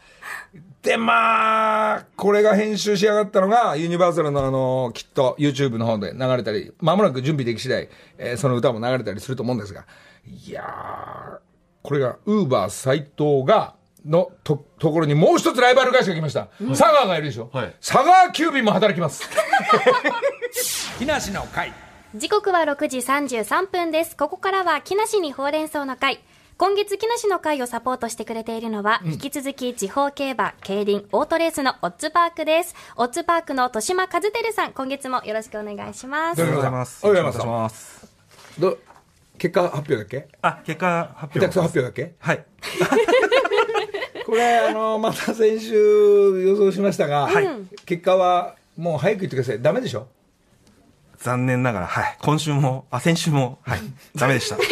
[0.82, 9.86] で、まあ、これが編集し上がったのが、ユニバーサルのあの、きっと YouTube の方で流れたり、まもなく準備でき次第、えーその歌も流れたりすると思うんですが、
[10.26, 11.51] いやー、
[11.84, 16.48] これが、ウーバー斎藤が、のと、ところにもう一つライバル会社が来ました。
[16.70, 17.50] 佐川がいるでしょ？
[17.54, 19.30] はい佐川急便も働きます。
[20.98, 21.72] 木梨の会。
[22.16, 24.18] 時刻は6時33分です。
[24.18, 26.20] ここからは木梨にほうれん草の会。
[26.58, 32.76] 今月木梨の会をサポートしてくれているのは、引き続き地方競馬、競輪、オートレースのオッツパークです。
[32.98, 36.48] オッツパークの豊島和照さん、今月もよろしくお願いしますどう。
[36.48, 37.06] もおはようございます。
[37.06, 38.08] おはようございます
[38.60, 38.91] お願いします。
[39.50, 40.28] ど、結果発表だっけ？
[40.42, 41.40] あ、結果発表。
[41.40, 42.16] 下手くそ発表だっけ？
[42.20, 42.46] はい。
[44.26, 45.74] これ、あの、また先週
[46.46, 47.48] 予想しましたが、はい
[47.86, 49.62] 結果は、もう早く言ってください。
[49.62, 50.08] ダメでしょ？
[51.18, 52.18] 残念ながら、はい。
[52.22, 53.80] 今週も、あ、先週も、はい。
[54.16, 54.58] ダメでした。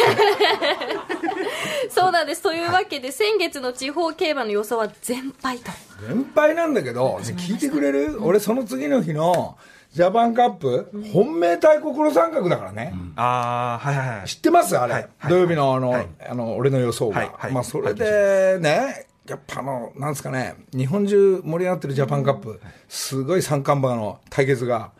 [1.90, 2.42] そうなんです。
[2.42, 5.70] というわけで、先月の地方競馬の予想は全敗と。
[6.08, 8.18] 連敗なんだけど、聞いてくれる？
[8.22, 9.58] 俺その次の日の
[9.92, 12.94] ジャパンカップ、本命対心三角だからね。
[13.16, 14.28] あー、はいはいはい。
[14.28, 14.78] 知ってます？
[14.78, 17.36] あれ、土曜日のあの、はいあの、俺の予想が。
[17.50, 24.92] まあ、それでね、やっぱあの、なんですかね、日本中盛り上がってるジャパンカップ、すごい三冠馬の対決が、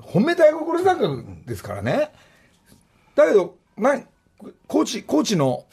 [0.00, 2.10] 本命対心三角ですからね。
[3.14, 4.00] だけど、な
[4.66, 5.64] コーチ、コーチの、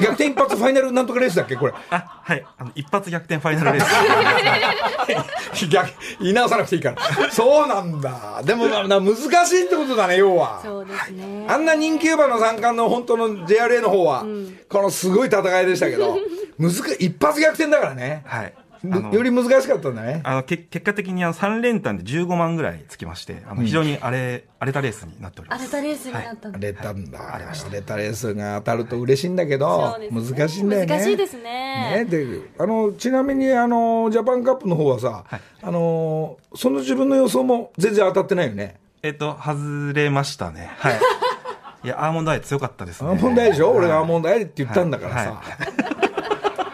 [0.00, 1.72] 逆転一発ファイナルなんとかレースだっけこれ。
[1.90, 2.44] あ、はい。
[2.58, 5.24] あの、一発逆転ファイナルレー
[5.56, 5.66] ス。
[5.68, 7.30] 逆、言い直さなくていいから。
[7.30, 8.42] そうなんだ。
[8.44, 10.60] でも、まあな難しいってことだね、要は。
[10.62, 11.46] そうですね。
[11.48, 14.24] あんな人気馬の三冠の本当の JRA の方は、
[14.68, 16.18] このすごい戦いでしたけど、
[16.58, 18.22] 難し一発逆転だからね。
[18.26, 18.54] はい。
[19.12, 20.20] より難しかったんだね。
[20.24, 25.60] あの、け結果的にあの3連単で15万ぐらいつきまして、あの、非常に荒れ、荒れたレースになっております。
[25.60, 26.54] 荒れたレースになったの。
[26.54, 27.34] 荒れたんだ。
[27.34, 27.38] 荒
[27.70, 30.86] れたレースが当たると嬉しいんだけど、難しいんだよね。
[30.86, 38.76] 難しいですねねで、あの、ちなみに、あの、ジャパンカップの方はさ、はいあの、その自分の予想も全然当たってないよね。
[39.02, 40.70] えっと、外れましたね。
[40.78, 41.00] はい。
[41.84, 43.10] いや、アーモンドアイ強かったですね。
[43.10, 45.30] アーモンドアイでしょ、はい俺がアーモンドアイって言ったんだからさ。
[45.32, 45.42] は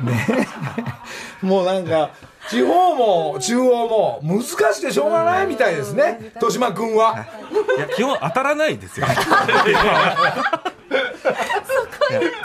[0.03, 0.49] ね
[1.43, 2.11] もうなんか、
[2.51, 7.27] 地方も中央も難しくてしょうがないみたいですね、豊島君は。
[7.77, 9.07] いや、基本当たらないですよ。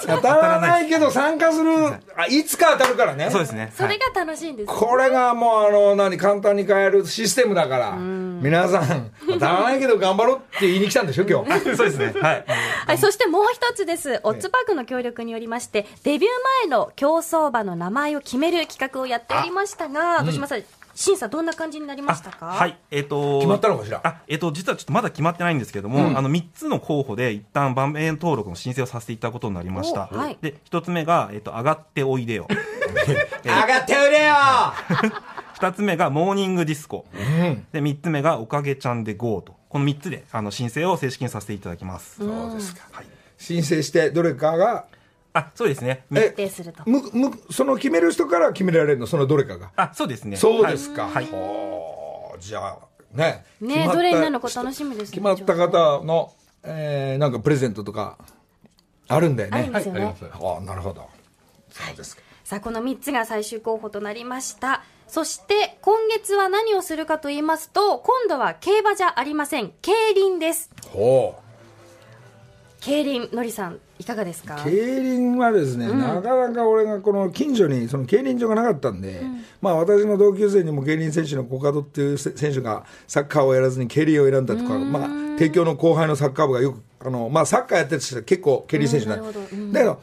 [0.05, 1.71] 当たらないけど参加する、
[2.15, 3.29] あいつか当たるからね。
[3.31, 3.71] そうですね。
[3.75, 4.67] それが楽しいんです。
[4.67, 11.49] これがもうあの、何、簡単に変えるシステムだから、皆さん、当たらないけど頑張ろうって言いに来たんでしょ、今日。
[11.49, 12.13] は いそうですね。
[12.19, 12.45] はい。
[12.87, 14.19] はい、そしてもう一つです。
[14.23, 20.63] オッズパークの協力によりまして、デビュー前の競走馬の名前を決める企画をやっておりましたが、豊島さん、
[20.95, 22.47] 審査どんな感じになりましたか？
[22.47, 22.77] はい。
[22.91, 23.39] えっ、と。
[23.39, 24.01] 決まったのかしら？
[24.03, 30.09] あ、えっ、と、実はちょっとまだ決まってないんですけども、あの、3つの候補で一旦番名登録の申請をさせていただくことになりました。
[30.11, 32.47] おはいで、1つ目が、えっ、と、上がっておいでよ。
[33.43, 34.33] 上がって売れよ
[35.59, 37.05] 2つ目が、モーニングディスコ。
[37.71, 39.55] で、3つ目が、おかげちゃんで GO と。
[39.69, 42.17] この3つで、あの、申請を正式にさせていただきます。
[42.17, 42.81] そうですか。
[42.91, 43.05] はい。
[43.37, 44.85] 申請して、どれかが、
[45.33, 46.05] あ、そうですね。
[46.11, 46.83] え決定すると。
[46.85, 49.71] む、む、その決める人から決められるの、そのどれかが？
[49.75, 50.37] あ、そうですね。
[50.37, 51.07] そうですか。
[51.07, 51.25] はい。
[51.25, 52.79] ほーじゃあ、
[53.13, 53.45] ね。
[53.61, 58.17] ね決まったどれになるのか楽しみですね決まった方の、えー、なんかプレゼントとか、
[59.07, 59.57] あるんだよね。
[59.59, 61.09] あるんですよねはいありますあなるほど。
[61.69, 62.21] そうですか。
[62.43, 64.83] さあ、この3つが最終候補となりました。
[65.07, 69.71] そして、今月は何をするかと言いますと、今度は競馬じゃありません。
[69.81, 70.69] 競輪です。
[70.89, 71.43] ほう。
[72.81, 74.61] 競輪、のりさん、いかがですか？
[74.63, 79.23] 競輪はですね、なかなか俺がこの近所にその競輪場がなかったんで、
[79.61, 89.99] まあ私の同級生にも競輪選手のコカドっていう選手がサッカーをやらずに競輪を選んだとか、まあ帝京の後輩のサッカー部がよく、あの、まあサッカーやってる人は結構競輪選手なんだけど、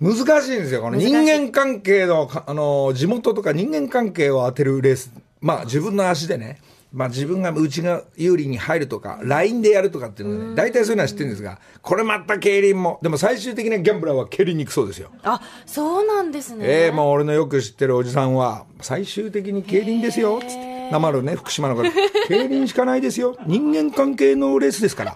[0.00, 0.20] 難し
[0.54, 0.82] いんですよ。
[0.82, 5.12] この人間関係の、かあの、地元とか人間関係を当てるレース。
[5.40, 6.60] まあ自分の足でね、
[6.92, 15.10] まあ自分が内が有利に入るとか、ラインでやるとかっていうのはね、大体そういうのは知ってるんですが、これまた競輪も、でも最終的なギャンブラーは競輪に行くそうですよ。
[15.22, 16.64] あ、そうなんですね。
[16.66, 20.90] ええもう俺のよく知ってるおじさんは、最終的に競輪ですよ、つって。
[20.90, 21.84] なまるね、福島の方。
[22.28, 23.36] 競輪しかないですよ。
[23.46, 25.14] 人間関係のレースですから。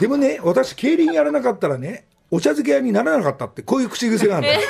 [0.00, 4.60] でもね、私、競輪やらなかったらね、お茶漬け屋にならなかったって、こういう口癖があるんだよ。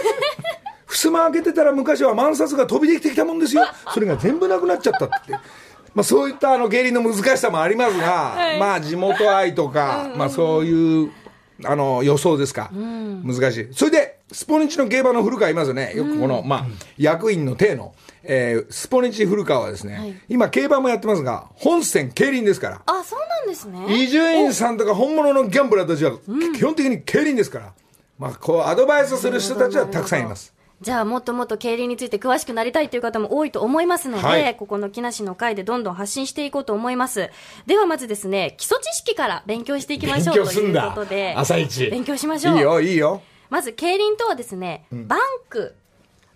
[0.93, 3.65] 襖開けてたら昔は万札が飛び出てきたもんですよ。
[3.93, 5.33] それが全部なくなっちゃったって。
[5.95, 11.11] まあそういったあの競輪の難しさもありますが、まあ地元愛とか、まあそういう、
[11.65, 13.69] あの予想ですか、難しい。
[13.73, 15.93] それで、スポニチの競馬の古川いますよね。
[15.95, 22.83] よくこの、まあ、役員の体の、えースポニチ古川はですね、今競馬もやってますが、本戦競輪ですから。
[22.87, 23.85] あ、そうなんですね。
[23.89, 26.13] 伊集院さんとか本物のギャンブラーたちは、
[26.55, 27.73] 基本的に競輪ですから。
[28.19, 30.52] まあ、こう、アドバイスする人たちはたくさんいます。
[30.83, 37.31] じゃあ、もっともっと競輪について詳しくなりたいという方も多いと思いますので、はいここの木梨の会でどんどん発信していこうと思います。
[37.67, 41.35] ではまずですね、基礎知識から勉強していきましょうということで。
[41.37, 41.87] 朝一。
[41.87, 42.57] 勉強しましょう。
[42.57, 43.23] いいよ、いいよ。
[43.49, 45.75] まず競輪とはですね、バンク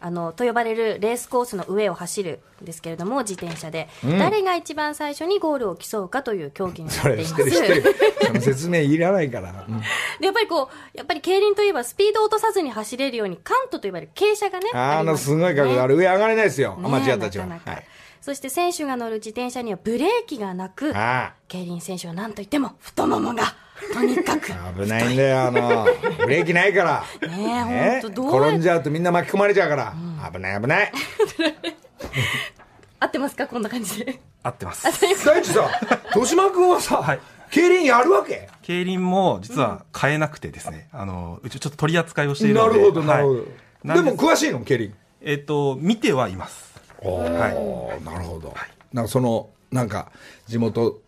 [0.07, 9.51] あのと呼ばれるレースコースの上を走るんですけれども自転車で、誰が一番最初にゴールを競うかという競技になっそています説明いらないから。
[9.69, 9.81] うん
[10.21, 15.97] でやっぱりこうやっぱり競輪といえばスピードを落とさずに走れるようにカントと呼ばれる傾斜がねあの、すごい角度ある。
[15.97, 16.79] 上上がれないですよ。
[16.81, 17.47] アマチュアたちは。
[17.47, 17.87] なかなかはい。
[18.21, 23.57] そして選手が乗る自転車にはブレーキがなくあ競輪選手は何といっても太ももが
[23.93, 25.87] とにかくあ危ないんだよ、あの、
[26.19, 27.29] ブレーキないから。
[27.29, 29.95] ねえうや転んじゃうとみんな巻き込まれちゃうから。
[30.33, 30.93] 危ない危ない。
[32.99, 34.85] 合ってますかこんな感じで合ってます。
[35.25, 35.69] 大地さ、
[36.15, 38.49] 豊島君はさ、はい競輪やるわけ？
[38.62, 42.79] 競輪も実は買えなくてですね、あの、うちちょっと取り扱いをしているので。
[42.79, 43.39] なるほど、なるほど。
[43.39, 43.47] はい
[43.95, 44.61] でも詳しいの？
[44.61, 44.93] 競輪。
[45.23, 46.75] えっと、見てはいます。
[47.01, 47.39] おー
[48.05, 48.53] なるほど。
[48.93, 50.11] なんかその、なんか、
[50.49, 50.99] 地元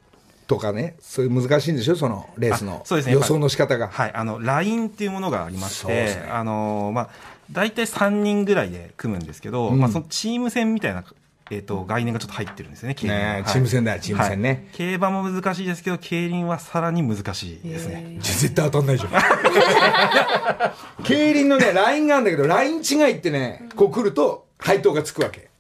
[0.49, 2.83] とかね、そういう難しいんでしょそのレースの
[3.13, 3.89] 予想の仕方が。
[3.89, 6.29] はい、あの、LINE っていうものがありまして、ね。
[6.33, 7.09] あの、まあ、
[7.53, 9.79] 大体3人ぐらいで組むんですけど、うん。
[9.79, 11.05] まあ、そのチーム戦みたいな、
[11.51, 13.21] えっ、と、概念がちょっと入ってるんですよね、競輪は。
[13.21, 13.35] はい。
[13.35, 14.49] ねえチーム戦だよチーム戦ね。
[14.49, 14.65] はい。
[14.73, 18.17] 競馬も難しいですけど、競輪はさらに難しいですね。
[18.21, 19.13] 絶対当たんないじゃん。
[21.05, 25.51] 競輪のね、ラインがあるんだけど、ライン違いってね、こう来ると配当がつくわけ。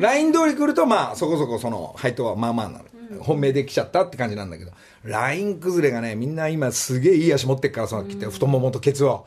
[0.00, 2.84] ライン通り来ると、まあ、そこそこその配当はまあまあなの。
[3.20, 9.26] 本命で来ちゃったって感じなんだけど、ライン崩れがね、みんな今すげえいい足持ってっから、その来て、太ももとケツを、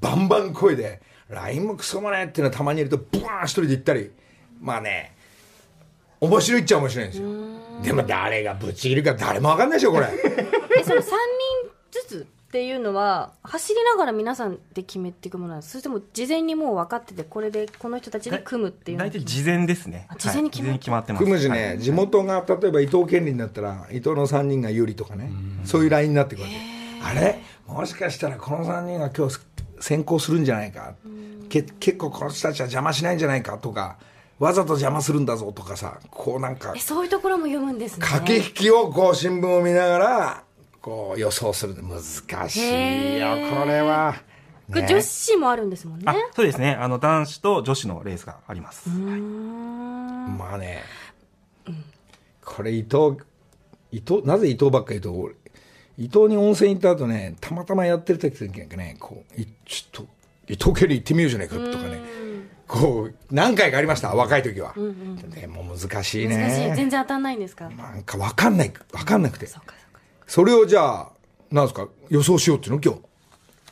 [0.00, 4.10] バンバン声で、ラインもクソもないっていうのはたまにいると、ブワーン一人で行ったり、
[4.60, 5.14] まあね、
[6.20, 7.28] 面白いっちゃ面白いんですよ。
[7.82, 10.06] でも誰がぶっちぎるか誰もわかんないでしょ、これ。
[10.78, 11.10] えその3人
[11.90, 15.72] ずつっていうのは走りながら皆さんで決めていくものなんです。
[15.72, 19.04] それとも事前にもう分かっててこれでこの人たちで組むっていうの？
[19.06, 20.06] 大体事前ですね。
[20.08, 21.24] あ事前に決まってはい事前に決まってます。
[21.24, 21.78] 組むしね、はい。
[21.80, 25.32] 地元が例えば伊藤県林だったら伊藤の3人が有利とかね。
[25.64, 26.54] そういうラインになっていくわけ。
[27.04, 27.40] あれ？
[27.66, 29.40] もしかしたらこの3人が今日
[29.80, 30.94] 先行するんじゃないか。
[31.48, 33.96] け結構この人たちは邪魔しないんじゃないかとか
[34.38, 38.06] わざと邪魔するんだぞとかさこうなんかえそういうところも読むんですね。
[38.06, 40.43] 駆け引きをこう新聞を見ながら
[40.84, 42.02] こう予想する難
[42.50, 44.16] しいよこれは、
[44.68, 46.04] これ女子もあるんですもんね。
[46.06, 46.76] あそうですね。
[46.78, 48.90] あの、男子と女子のレースがあります。
[48.90, 50.82] まあね、
[52.44, 53.16] これ伊藤、
[53.92, 55.34] 伊藤、なぜ伊藤ばっかり言うと、俺
[55.96, 60.08] 伊藤に温泉行った後ね、たまたまやってる時なんかね、こう、いちょっと、
[60.52, 62.02] 伊藤家に行ってみようじゃないかとかね、
[62.68, 64.74] こう、何回かありました、若い時は。
[65.34, 66.60] でも難しい難しい。
[66.60, 66.76] 全ね。
[66.76, 67.70] 然当たんないんですか？
[67.70, 69.46] なんかわかんない、わかんなくて。
[69.46, 69.74] そうか
[70.26, 71.08] それをじゃあ、
[71.50, 73.00] なんですか、予想しようっていうの今日。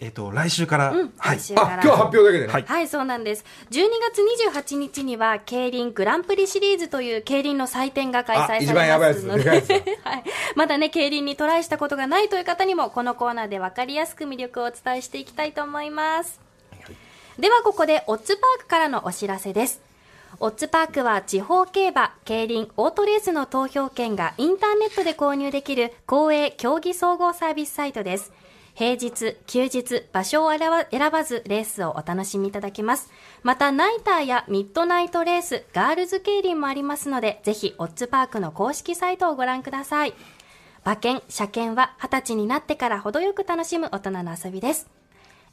[0.00, 1.40] えっ、と、来週から、はい来。
[1.40, 2.52] 週からあ、今日発表だけでね。
[2.52, 3.44] はいはい、そうなんです。
[3.70, 9.74] 12月28日には、競輪グランプリシリーズという競輪の祭典が開催されますあ一番やばいで、でかいやつだ
[10.10, 10.24] はい。
[10.56, 16.40] まだね、競輪にトライしたことがないという方にも、このコーナーで分かりやすく魅力をお伝えしていきたいと思います。
[17.38, 19.91] では、ここで、オッズパークからのお知らせです。
[20.44, 28.32] オッズパークは地方競馬、競輪、オートレースの投票権がインターネットで購入できる公営競技総合サービスサイトです。
[28.74, 30.68] 平日、休日、場所を選
[31.12, 33.08] ばずレースをお楽しみいただけます。
[33.44, 40.14] また、ナイターやミッドナイトレース、ガールズ競輪もありますので、ぜひ、オッズパークの公式サイトをご覧ください。
[40.84, 45.01] 馬券、車券は20歳になってから程よく楽しむ大人の遊びです。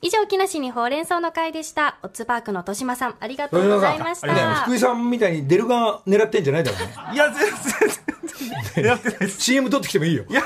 [0.02, 1.98] 以上、木梨にほうれん草の会でした。
[2.04, 4.28] オッズパークの豊島さん、ありがとうございました。
[4.28, 4.34] ね
[4.64, 6.64] 福井さんみたいに出る側狙ってんじゃない？
[6.64, 6.94] だろうね。
[7.14, 7.48] いや、全
[8.76, 9.42] 然、やってないです。
[9.42, 10.24] CM 撮ってきてもいいよ。
[10.30, 10.42] じゃ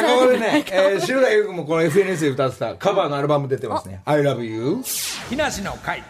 [0.00, 4.00] あここでね、 えー、白田優君もこの FNS で歌ってたカバーのアルバム出てますね。
[4.06, 4.78] I love you.
[5.28, 6.02] 木梨の会。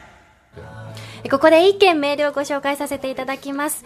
[1.30, 3.84] ここで一件メールをご紹介させていただきます。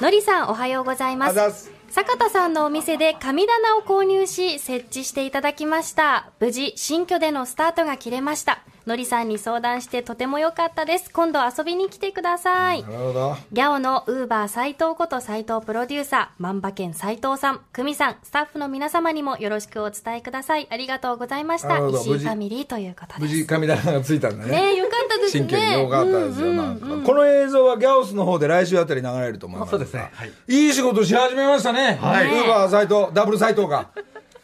[0.00, 1.70] のりさん、おはようございますあざっす。
[1.90, 6.30] 坂田さんのお店で神棚を購入し、設置していただきました。
[6.38, 8.62] 無事、新居でのスタートが切れました。
[8.86, 11.10] のりさんに相談してとても良かったです。
[11.12, 12.82] 今度遊びに来てください。
[12.82, 13.36] なるほど。
[13.52, 20.66] ギャオのウーバー斎藤こと斎藤プロデューサー、万馬券斎藤さん、久美さん、スタッフの皆様にもよろしくお伝えください。
[20.70, 21.78] ありがとうございました。
[21.78, 23.20] 石井ファミリーということです。
[23.20, 24.50] 無事神棚がついたんだね。
[24.50, 25.46] ねえよかったですね。
[25.48, 29.70] 新居によかったですよ、なんかこの映像はギャオスの方で来週あたり流れると思います。
[29.70, 30.10] そうですね。
[30.12, 30.32] はい。
[30.48, 31.98] いい仕事し始めましたね。
[32.00, 32.26] はい。
[32.26, 33.88] ウーバー斎藤、ダブル斎藤が。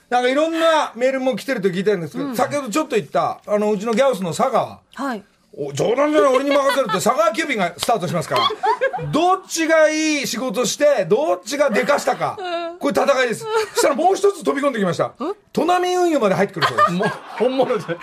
[0.08, 4.80] なんかいろんなメールも来てると聞いてるんですけど、先ほどちょっと言った、あの、うちのギャオスの佐川。
[4.94, 5.22] はい。
[5.58, 8.50] お冗談じゃない俺に任せるって佐川急便がスタートしますから。
[9.10, 12.36] どっちがいい仕事してどっちがでかしたか。
[12.78, 13.46] これ戦いです。
[13.72, 15.12] そしたらもう一つ飛び込んできました。
[15.54, 16.92] 砺波運輸まで入ってくるそうです。
[16.92, 17.96] もう、本物で。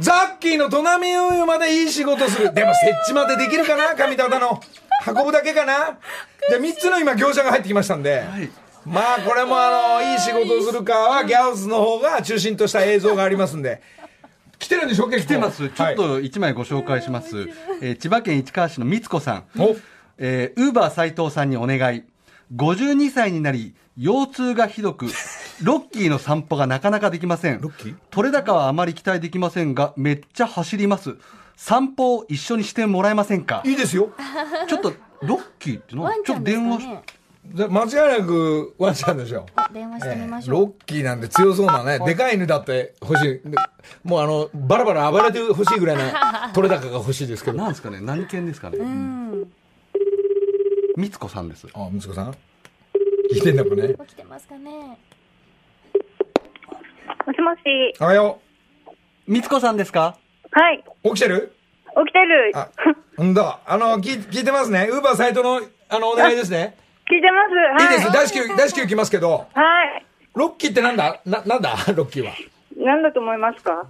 [0.00, 2.52] ザッキーの砺波運輸までいい仕事する。
[2.52, 3.94] でも設置までできるかな？
[3.94, 4.60] 上田の。
[5.06, 5.96] 運ぶだけかな？
[6.50, 8.22] で3つの今業者が入ってきましたんで、
[8.86, 13.82] まあこれもあのいい仕事をするかはギャオスの方が中心とした映像がありますんで
[14.58, 15.68] 期来てるんでしょ来てます。
[15.68, 17.48] ちょっはいと一枚ご紹介します。
[17.82, 19.44] えー千葉県市川市のみつこさん。
[19.58, 19.76] お
[20.18, 22.04] えー、ウーバー斎藤さんにお願い。
[22.54, 25.06] 52歳になり、腰痛がひどく、
[25.62, 27.60] ロッキーの散歩がなかなかできません。
[27.60, 27.94] ロッキー？
[28.10, 31.16] 取れ高はあまり期待できませんが、めっちゃ走ります。
[31.56, 33.62] 散歩を一緒にしてもらえませんか？
[33.66, 34.10] いいですよ
[34.68, 36.88] ちょっと、ロッキーってのちちょっと電話し
[37.54, 43.24] 間違いなくワンちゃんでしょ電話してみましょう、ロッキーなんで強そうなね、でかい犬だって欲しい。
[43.48, 43.56] で
[44.04, 46.02] もうあの、バラバラ暴れてほしいぐらいの
[46.52, 47.58] 取れ高が欲しいですけど。
[47.58, 49.52] あ、なんですかね何犬ですかねうん
[50.96, 51.66] みつこさんです。
[51.66, 52.32] 息子さん？
[53.32, 53.88] 聞いてんだもんね。
[53.88, 54.96] 起きてますかねも
[57.32, 57.60] しもし。
[58.00, 58.40] おはよ
[59.26, 60.16] みつこさんですか？
[60.52, 60.82] はい。
[61.04, 61.08] う。
[61.10, 61.52] 起きてる？
[62.06, 62.52] 起きてる。
[62.54, 62.70] あ、
[63.22, 63.60] んだ。
[63.66, 64.88] あの、聞い聞いてますね。
[64.90, 66.76] ウーバーサイトの、あの、お願いですね。
[67.08, 67.84] 聞いてます。
[67.84, 67.96] はいい。
[67.98, 68.12] いです。
[68.12, 70.04] 大至急、大至急来ますけど、はい。
[70.34, 71.20] ロッキーってなんだ？
[71.24, 71.76] な、なんだ？
[71.94, 72.32] ロッキーは。
[72.76, 73.86] 何だと思いますか？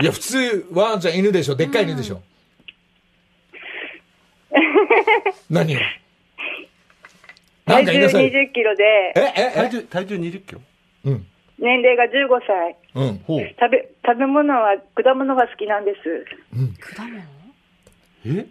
[0.00, 1.54] いや、普通、ワンちゃん犬でしょ。
[1.54, 2.20] でっかい犬でしょ。
[5.50, 5.80] 何よ。
[7.66, 8.30] なん体重か言いなさい。
[8.30, 8.84] 20キロで、
[9.16, 9.56] え、え、え？
[9.56, 10.60] 体重、体重20キロ？
[11.04, 11.26] うん。
[11.58, 12.08] 年齢が15
[12.46, 12.76] 歳。
[12.94, 13.18] うん。
[13.26, 13.48] ほう。
[13.60, 16.26] 食べ、食べ物は果物が好きなんです。
[16.96, 17.22] 果物？
[18.40, 18.46] え？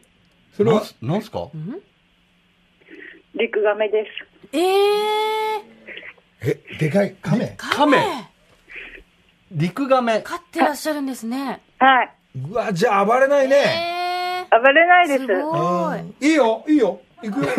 [0.56, 1.48] それはなんすなんすか？
[3.36, 4.58] リクガメです。
[4.58, 5.62] ええ
[6.42, 7.54] え、でかい亀？
[7.58, 7.98] カメ
[9.52, 10.22] 陸亀。
[10.22, 12.10] 飼ってらっしゃるんですねはい。
[12.50, 14.46] うわ、じゃあ暴れないね。
[14.52, 15.26] え暴れないです。
[15.26, 17.02] すごいいいよ、いいよ。
[17.24, 17.48] 行くよ。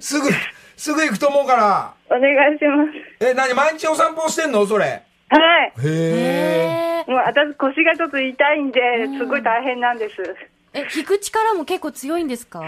[0.00, 0.28] すぐ、
[0.76, 1.94] すぐ行くと思うから。
[2.10, 2.84] お願いしま
[3.20, 3.26] す。
[3.30, 4.66] え、何毎日お散歩してんの？
[4.66, 4.84] それ。
[4.84, 5.72] はい。
[5.78, 7.04] へえ。
[7.06, 8.80] えもう私腰がちょっと痛いんで、
[9.18, 10.16] すごい大変なんです。
[10.74, 12.62] え引く力も結構強いんですか？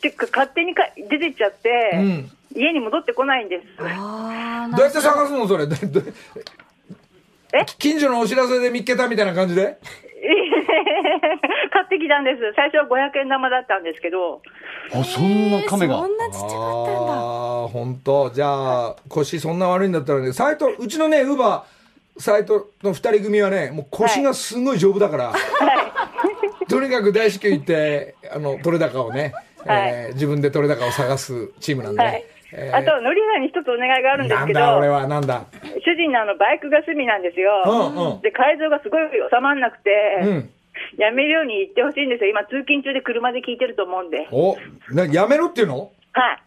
[0.00, 2.30] てか、勝手にか出てっちゃって、うん。
[2.54, 3.64] 家に戻ってこないんです。
[3.78, 4.82] ああど。
[4.82, 5.64] うやって探すのそれ？
[7.54, 7.64] え？
[7.78, 9.78] 近所のお知らせで見っけたみたいな感じで？
[11.72, 12.40] 買ってきたんです。
[12.54, 14.42] 最初は500円玉だったんですけど、
[14.92, 15.98] あ、そんな亀が。
[15.98, 16.06] そ。
[16.06, 16.54] んなちっちゃかったん
[17.06, 17.12] だ。
[17.12, 18.30] ああ、本当。
[18.30, 25.32] じゃあ、腰そんな悪いんだったらね、サイト、うちのね、ウーバー、サイトの二人組はね、もう腰がすごい丈夫だから、
[26.70, 29.34] とにかく大至急行って、あの、取れ高をね、
[29.66, 32.24] はいえー自分で取れ高を探すチームなんで、はい。
[32.52, 35.44] えーあと、のりさんに一つお願いがあるんですけど、なんだ、俺は、なんだ？
[35.84, 37.62] 主人のあのバイクが趣味なんですよ。
[37.66, 39.90] うんうんで、改造がすごい収まんなくて、
[40.22, 40.50] うん。
[40.96, 42.30] やめるように言ってほしいんですよ。
[42.30, 44.26] 今、通勤中で車で聞いてると思うんで。
[44.32, 44.56] お、
[44.94, 45.92] なやめろっていうの？
[46.12, 46.38] は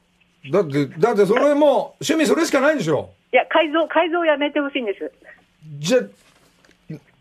[0.43, 0.51] い。
[0.51, 3.11] だって、だってそれもう、趣味それしかないんでしょ？
[3.31, 5.11] いや、改造、改造をやめてほしいんです。
[5.79, 5.99] じゃ、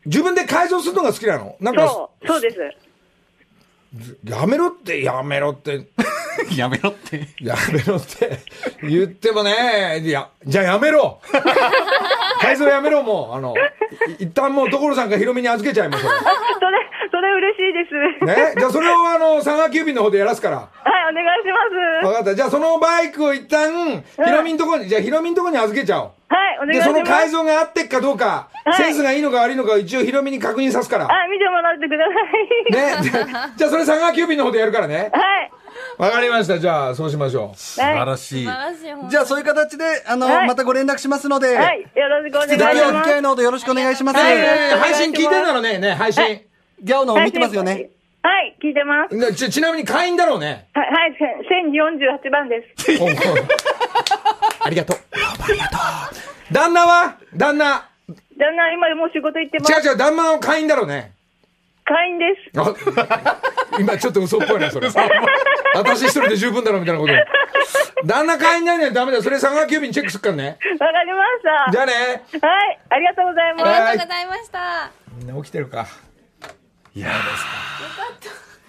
[0.06, 1.56] 自分で改造するのが好きなの？
[1.60, 2.58] なんか、そう、そうです。
[4.24, 5.86] やめろって、やめろって、
[6.56, 7.28] やめろって。
[7.40, 8.38] やめろって
[8.82, 11.20] 言ってもね、いや、じゃあやめろ
[12.40, 13.54] 改造やめろもう、あの、
[14.18, 16.10] い一旦もう所さんかヒロミに預けちゃいますよ。
[16.60, 16.78] それ、
[17.10, 18.24] それ嬉しいです。
[18.24, 18.54] ね？
[18.56, 20.56] じゃあそれをあの、佐川急便の方でやらすから。
[20.56, 20.68] はい、
[21.10, 21.48] お願いし
[22.02, 22.06] ます。
[22.06, 22.34] わかった。
[22.34, 26.10] じゃあそのバイクを一旦、ヒロミんとこに、じゃあヒロミんとこに預けちゃおう。
[26.28, 26.92] はい、お願いで、します。
[26.92, 31.04] その改造が合ってっかどうか、はいセンスがいいのか悪いのかを一応ヒロミに確認さすから。
[31.04, 32.12] あ、見てもらってくださ
[32.94, 33.02] い。
[33.02, 33.10] ね？
[33.10, 35.10] じゃあじゃあそれ佐川急便の方でやるからね。
[35.12, 35.50] はい。
[35.98, 36.58] わかりました。
[36.58, 37.56] じゃあそうしましょう。
[37.56, 38.44] 素晴らしい。
[38.44, 38.90] 素晴らしい。
[38.90, 40.48] 本当にじゃあそういう形で、あの、はい。
[40.48, 43.08] またご連絡しますので、はい、よろしくお願いし引き続きお付ます。
[43.08, 44.18] き合いのほどよろしくお願いします。
[44.18, 45.28] 配信聞い。
[45.28, 45.78] てんだろうね。
[45.78, 46.40] ね、配信。
[46.82, 47.90] ギャオの見てますよね。
[48.22, 48.74] はい、聞い。
[48.74, 49.16] てます。
[49.16, 50.68] ねちちなみに会員だろうね。
[50.74, 51.24] はい、はい、せ
[52.26, 53.02] 1048番です。
[54.64, 54.96] ありがとう。
[54.96, 55.76] ありがと
[56.50, 56.54] う。
[56.54, 57.88] 旦那は旦那。
[58.38, 59.72] 旦那、今もう仕事行ってます。
[59.72, 61.12] 違う違う、旦那は会員だろうね。
[61.92, 62.58] 会員です。
[62.60, 63.40] あ
[63.78, 64.88] 今ちょっと嘘っぽいな、それ。
[65.74, 67.12] 私一人で十分だろ、みたいなこと。
[68.04, 69.22] 旦那会員にならないとダメだよ。
[69.22, 70.44] それ佐川急便チェックすっからね。
[70.46, 70.58] わか
[71.04, 71.72] りました。
[71.72, 71.92] じゃあね。
[72.40, 73.64] はい、ありがとうございあます。
[73.64, 75.86] りがとうございましたみんな起きてるか。
[76.94, 77.08] いや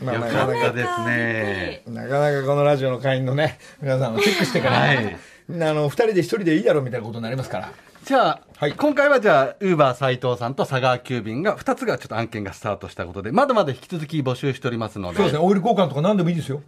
[0.01, 1.83] まあー、よなかなかですね。
[1.87, 7.69] なかなかこのラジオの会員のね、皆さんをチェックしてから、はいあの、二人で一人でいいだろうみたいなことになりますから。
[8.03, 16.61] じゃあ、はい今回はじゃあ、ウーバー斉藤さんと佐川急便が2つがちょっと案件がスタートしたことで、まだまだ引き続き募集しておりますので、そうですね、オイル交換とか何でもいいですよ。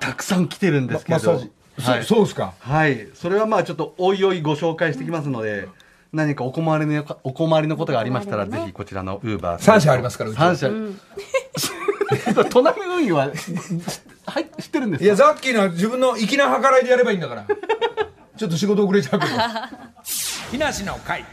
[0.00, 1.50] たくさん来てるんですけど、マッサージ。
[1.82, 2.54] はいそそうですか。
[2.58, 3.06] はい。
[3.12, 5.68] それはまあちょっとおいおいご紹介してきますので、
[6.10, 10.56] 何かお困りのかお困りのことがありましたら、ぜひこちらのウーバー三社ありますからうちは3
[12.38, 12.44] 社。
[12.48, 13.28] トナミ運輸は、
[14.24, 15.04] はい、知ってるんですか？
[15.04, 17.44] いや、ザッキーのは自分の粋な計らいでやればいいんだから。
[18.38, 19.32] ちょっと仕事遅れちゃうけど。
[20.50, 21.24] 木梨の会。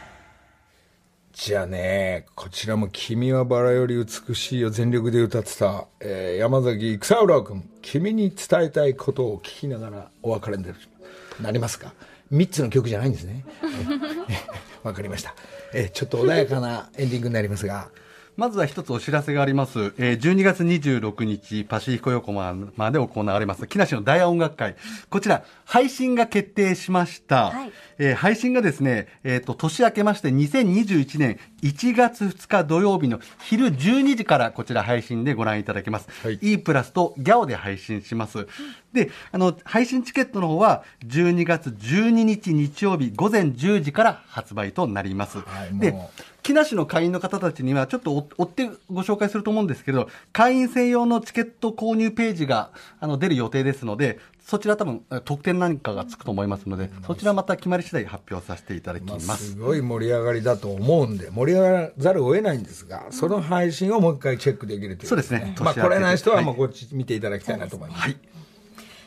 [1.33, 10.65] じゃあね、こちらも君はバラより美しいを全力で歌ってた、えー山崎育三郎君、君に伝えたいことを聞きながらお別れに
[11.41, 11.93] なりますか
[12.31, 13.45] ？3つの曲じゃないんですね。
[14.83, 15.33] わかりました。
[15.73, 17.89] えーちょっと穏やかなエンディングになりますが、
[18.35, 19.93] まずは一つお知らせがあります。
[19.97, 24.75] えー12月26日、パシフィコ横浜で行われます、木梨の大音楽会。
[25.09, 27.51] こちら、配信が決定しました。
[27.51, 36.07] はいえー配信がですね、えっ、と、年明けまして2021年1月2日土曜日の昼12時からこちら配信でご覧いただけます。
[36.23, 38.47] はい E プラスとギャオで配信します。
[38.93, 45.37] で、あの、配信チケットの方は12月12日日曜日午前10時から発売となります。
[45.39, 45.93] はいで
[46.43, 52.69] 木梨の会員の方たちには、ちょっと追追ってご紹介すると思うんですけど、会員専用のチケット購入ページが
[52.99, 59.51] あの出る予定ですので、そちら多分、特典なんかがつくと思いますので、そちらまた決まり次第発表させていただきまあ、ます。
[59.53, 68.01] すごい盛り上がりだと思うんで、盛り上がらざるを得ないんですが、その配信をもう一回チェックできるという、そうですねまあ、来れない人ははいもうこっち見ていただきたいなと思います。
[68.01, 68.17] はい。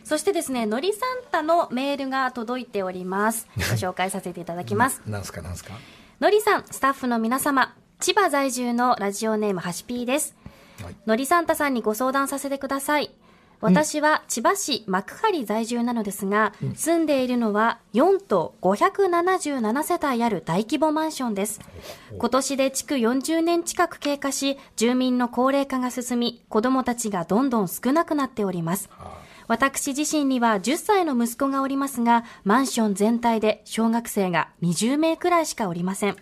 [0.05, 3.47] そしてですね、のりサンタのメールが届いております。
[3.57, 5.03] ご紹介させていただきます。
[5.07, 5.75] なんすかなんすか？
[6.19, 10.35] のりさん、スタッフの皆様、千葉在住のラジオネームはしぴーです。
[10.83, 13.11] はいのりサンタさんにご相談させてください。
[13.61, 21.61] 私は千葉市幕張在住なのですが、住んでいるのは4棟577世帯ある大規模マンションです。
[22.17, 28.89] 今年で築40年近く経過し、住民の高齢化が進み、子供たちがどんどん少なくなっております。
[29.49, 36.17] 私自身には10歳の息子がおりますが、マンション全体で小学生が20名くらいしかおりません。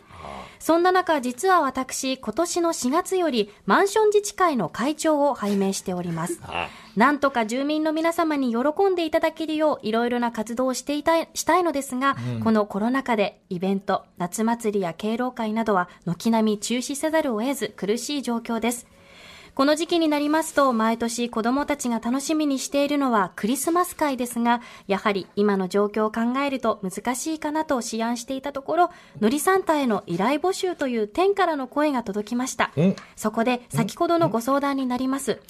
[0.58, 6.40] そんな中、実は私、今年の4月よりマンション自治会の会長を拝命しております。
[6.96, 18.86] なんとか住民の皆様に喜んでいただけるよう、いろいろな活動をしていたい、したいのですが、このコロナ禍でイベント、夏祭りや敬老会などは軒並み中止せざるを得ず苦しい状況です。
[19.54, 28.90] この時期になりますと、毎年子供たちが楽しみにしているのはクリスマス会ですが、やはり今の状況を考えると難しいかなと思案していたところ、
[29.20, 32.96] のりサンタへの依頼募集という天からの声が届きましたん。
[33.14, 35.40] そこで先ほどのご相談になります。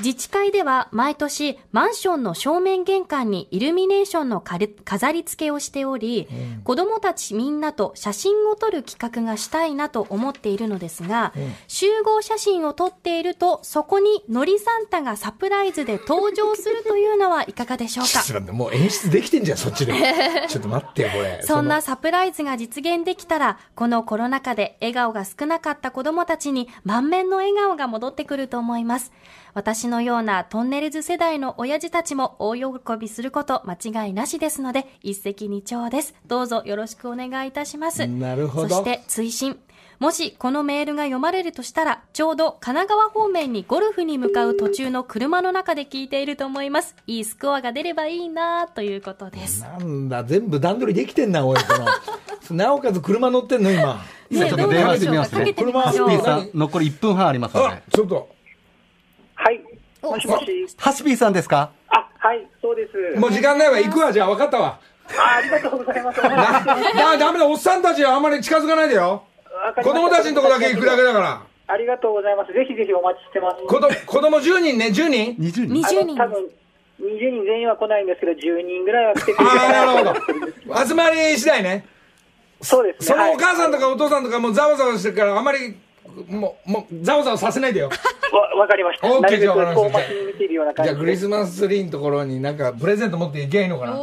[0.00, 6.28] 自治会では毎年マンションの正面玄関にイルミネーションの飾り付けをしており、
[6.64, 11.32] 子供たちみんなと写真を撮る企画がしたいなと思っているのですが、
[11.66, 18.10] 集合写真を撮っているとそこにのりサンタがサプライズで登場するというのはいかがでしょうか？
[18.10, 19.94] ちょっと待ってもう演出できてんじゃん、そっちで。
[20.48, 21.40] ちょっと待ってよ、これ。
[21.42, 29.12] そんなのサプライズが実現できたら、このコロナ禍で笑顔が少なかった子供たちに満面の笑顔が戻ってくると思います。
[29.54, 32.62] 私のようなトンネルズ世代の親父たちも大喜
[32.98, 36.14] びすること間違いなしですので、一石二鳥です。
[36.26, 38.06] どうぞよろしくお願いいたします。
[38.06, 39.58] なるほどそして追伸。
[39.98, 46.94] もしこのメールが読まれるとしたら、ちょうど神奈川方面にゴルフに向かう途中の車の中で聞いていると思います。
[47.08, 49.62] いいスコアが出ればいいなということです。
[49.62, 51.64] なんだ、全部段取りできてんな、おい、こ
[52.50, 52.56] の。
[52.56, 54.00] なおかつ車乗ってんの、今。
[54.30, 55.38] 今ちょっと電話してみますね。
[55.40, 58.28] かけてみましょうハスピーさん、残り1分半ありますのあで。、ちょっと。
[59.34, 59.60] はい。
[60.00, 60.46] もしもし。
[60.76, 61.70] ハスピーさんですか？
[61.88, 63.18] あ、はい、そうです。
[63.18, 64.78] もう時間ないわ、行くわ、じゃあ、分かったわ。
[65.18, 66.22] あありがとうございます。
[66.22, 69.24] な、 だ、ダメだ、おっさんたちはあんまり近づかないでよ。
[69.82, 71.42] 子供たちのとこだけ行くだけだから。
[71.70, 72.52] ありがとうございます。
[72.52, 73.62] ぜひぜひお待ちしてます。
[73.66, 76.44] 子供、子供10人ね、10人 ?20 人20人あの多分
[77.00, 80.24] 20人全員は来ないんですけど、10人ぐらいは来てくれるああ、なかる
[80.64, 80.86] ほど。
[80.86, 81.84] 集まり次第ね。
[82.60, 83.06] そうですね。
[83.06, 85.76] そのお母さんとか、かお父さんとかもうざわざわしてるから、あんまり、
[86.28, 87.90] もう、もう、ざわざわさせないでよ。
[88.32, 89.06] わわかりました。
[89.06, 90.96] OK なるべくじゃあわかりました遠巻きに見ているような感じゃあ。
[90.96, 93.92] クリスマスツリーのところになんか、プレゼント持っていけばいいのかな？
[93.92, 93.96] あ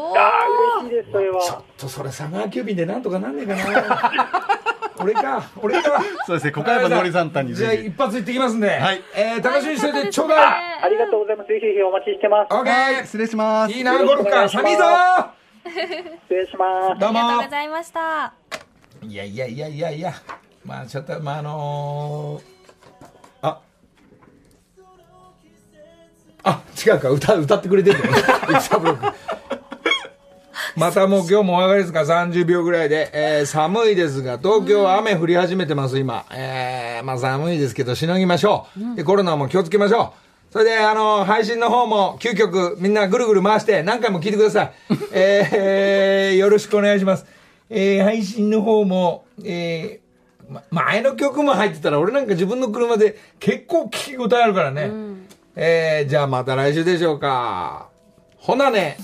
[0.83, 1.63] あ、嬉しいです、それちょっは。
[1.77, 4.61] とそれ、佐川急便でなんとかなんねえかな。
[5.05, 6.03] 俺か、俺か。
[6.25, 7.73] そうですね、ここはやっぱノリサンタにじゃあ。
[7.73, 8.69] 一発行ってきますんで。
[8.69, 10.83] はいえー、楽しみにしててちょうだい。
[10.83, 11.47] ありがとうございます。
[11.47, 12.53] ぜひぜひお待ちしてます。
[12.53, 13.73] オッケー失礼します。
[13.73, 14.49] いいな、ゴルフか。
[14.49, 14.83] 寒いぞ
[15.63, 16.99] 失礼します。
[16.99, 18.33] どうありがとうもございました。
[19.03, 20.13] いやいやいやいやいや。
[20.65, 23.59] まあ、ちょっと、まあ、あのー、あ。
[26.43, 28.21] あ、違うか、歌、歌ってくれてるんだよね。
[28.49, 29.13] 育三郎君
[30.75, 33.09] またもう今日もお上がりですか、30秒ぐらいで。
[33.13, 36.25] えー、寒いですが、東京は雨降り始めてます、今。
[36.33, 38.95] えー、まあ寒いですけど、しのぎましょう。
[38.97, 40.13] で、コロナも気をつけましょ
[40.49, 40.53] う。
[40.53, 44.71] それで、あの、配信の方も、9曲、みんなぐるぐる回して、何回も聞いてください。
[45.13, 47.25] えー、よろしくお願いします。
[47.69, 54.91] えー、配信の方も、えー、ま、前の曲も入ってたら、俺なんか自分の車で結構聞き応えあるからね。
[55.55, 57.87] えー、じゃあまた来週でしょうか。
[58.35, 58.97] ほなね。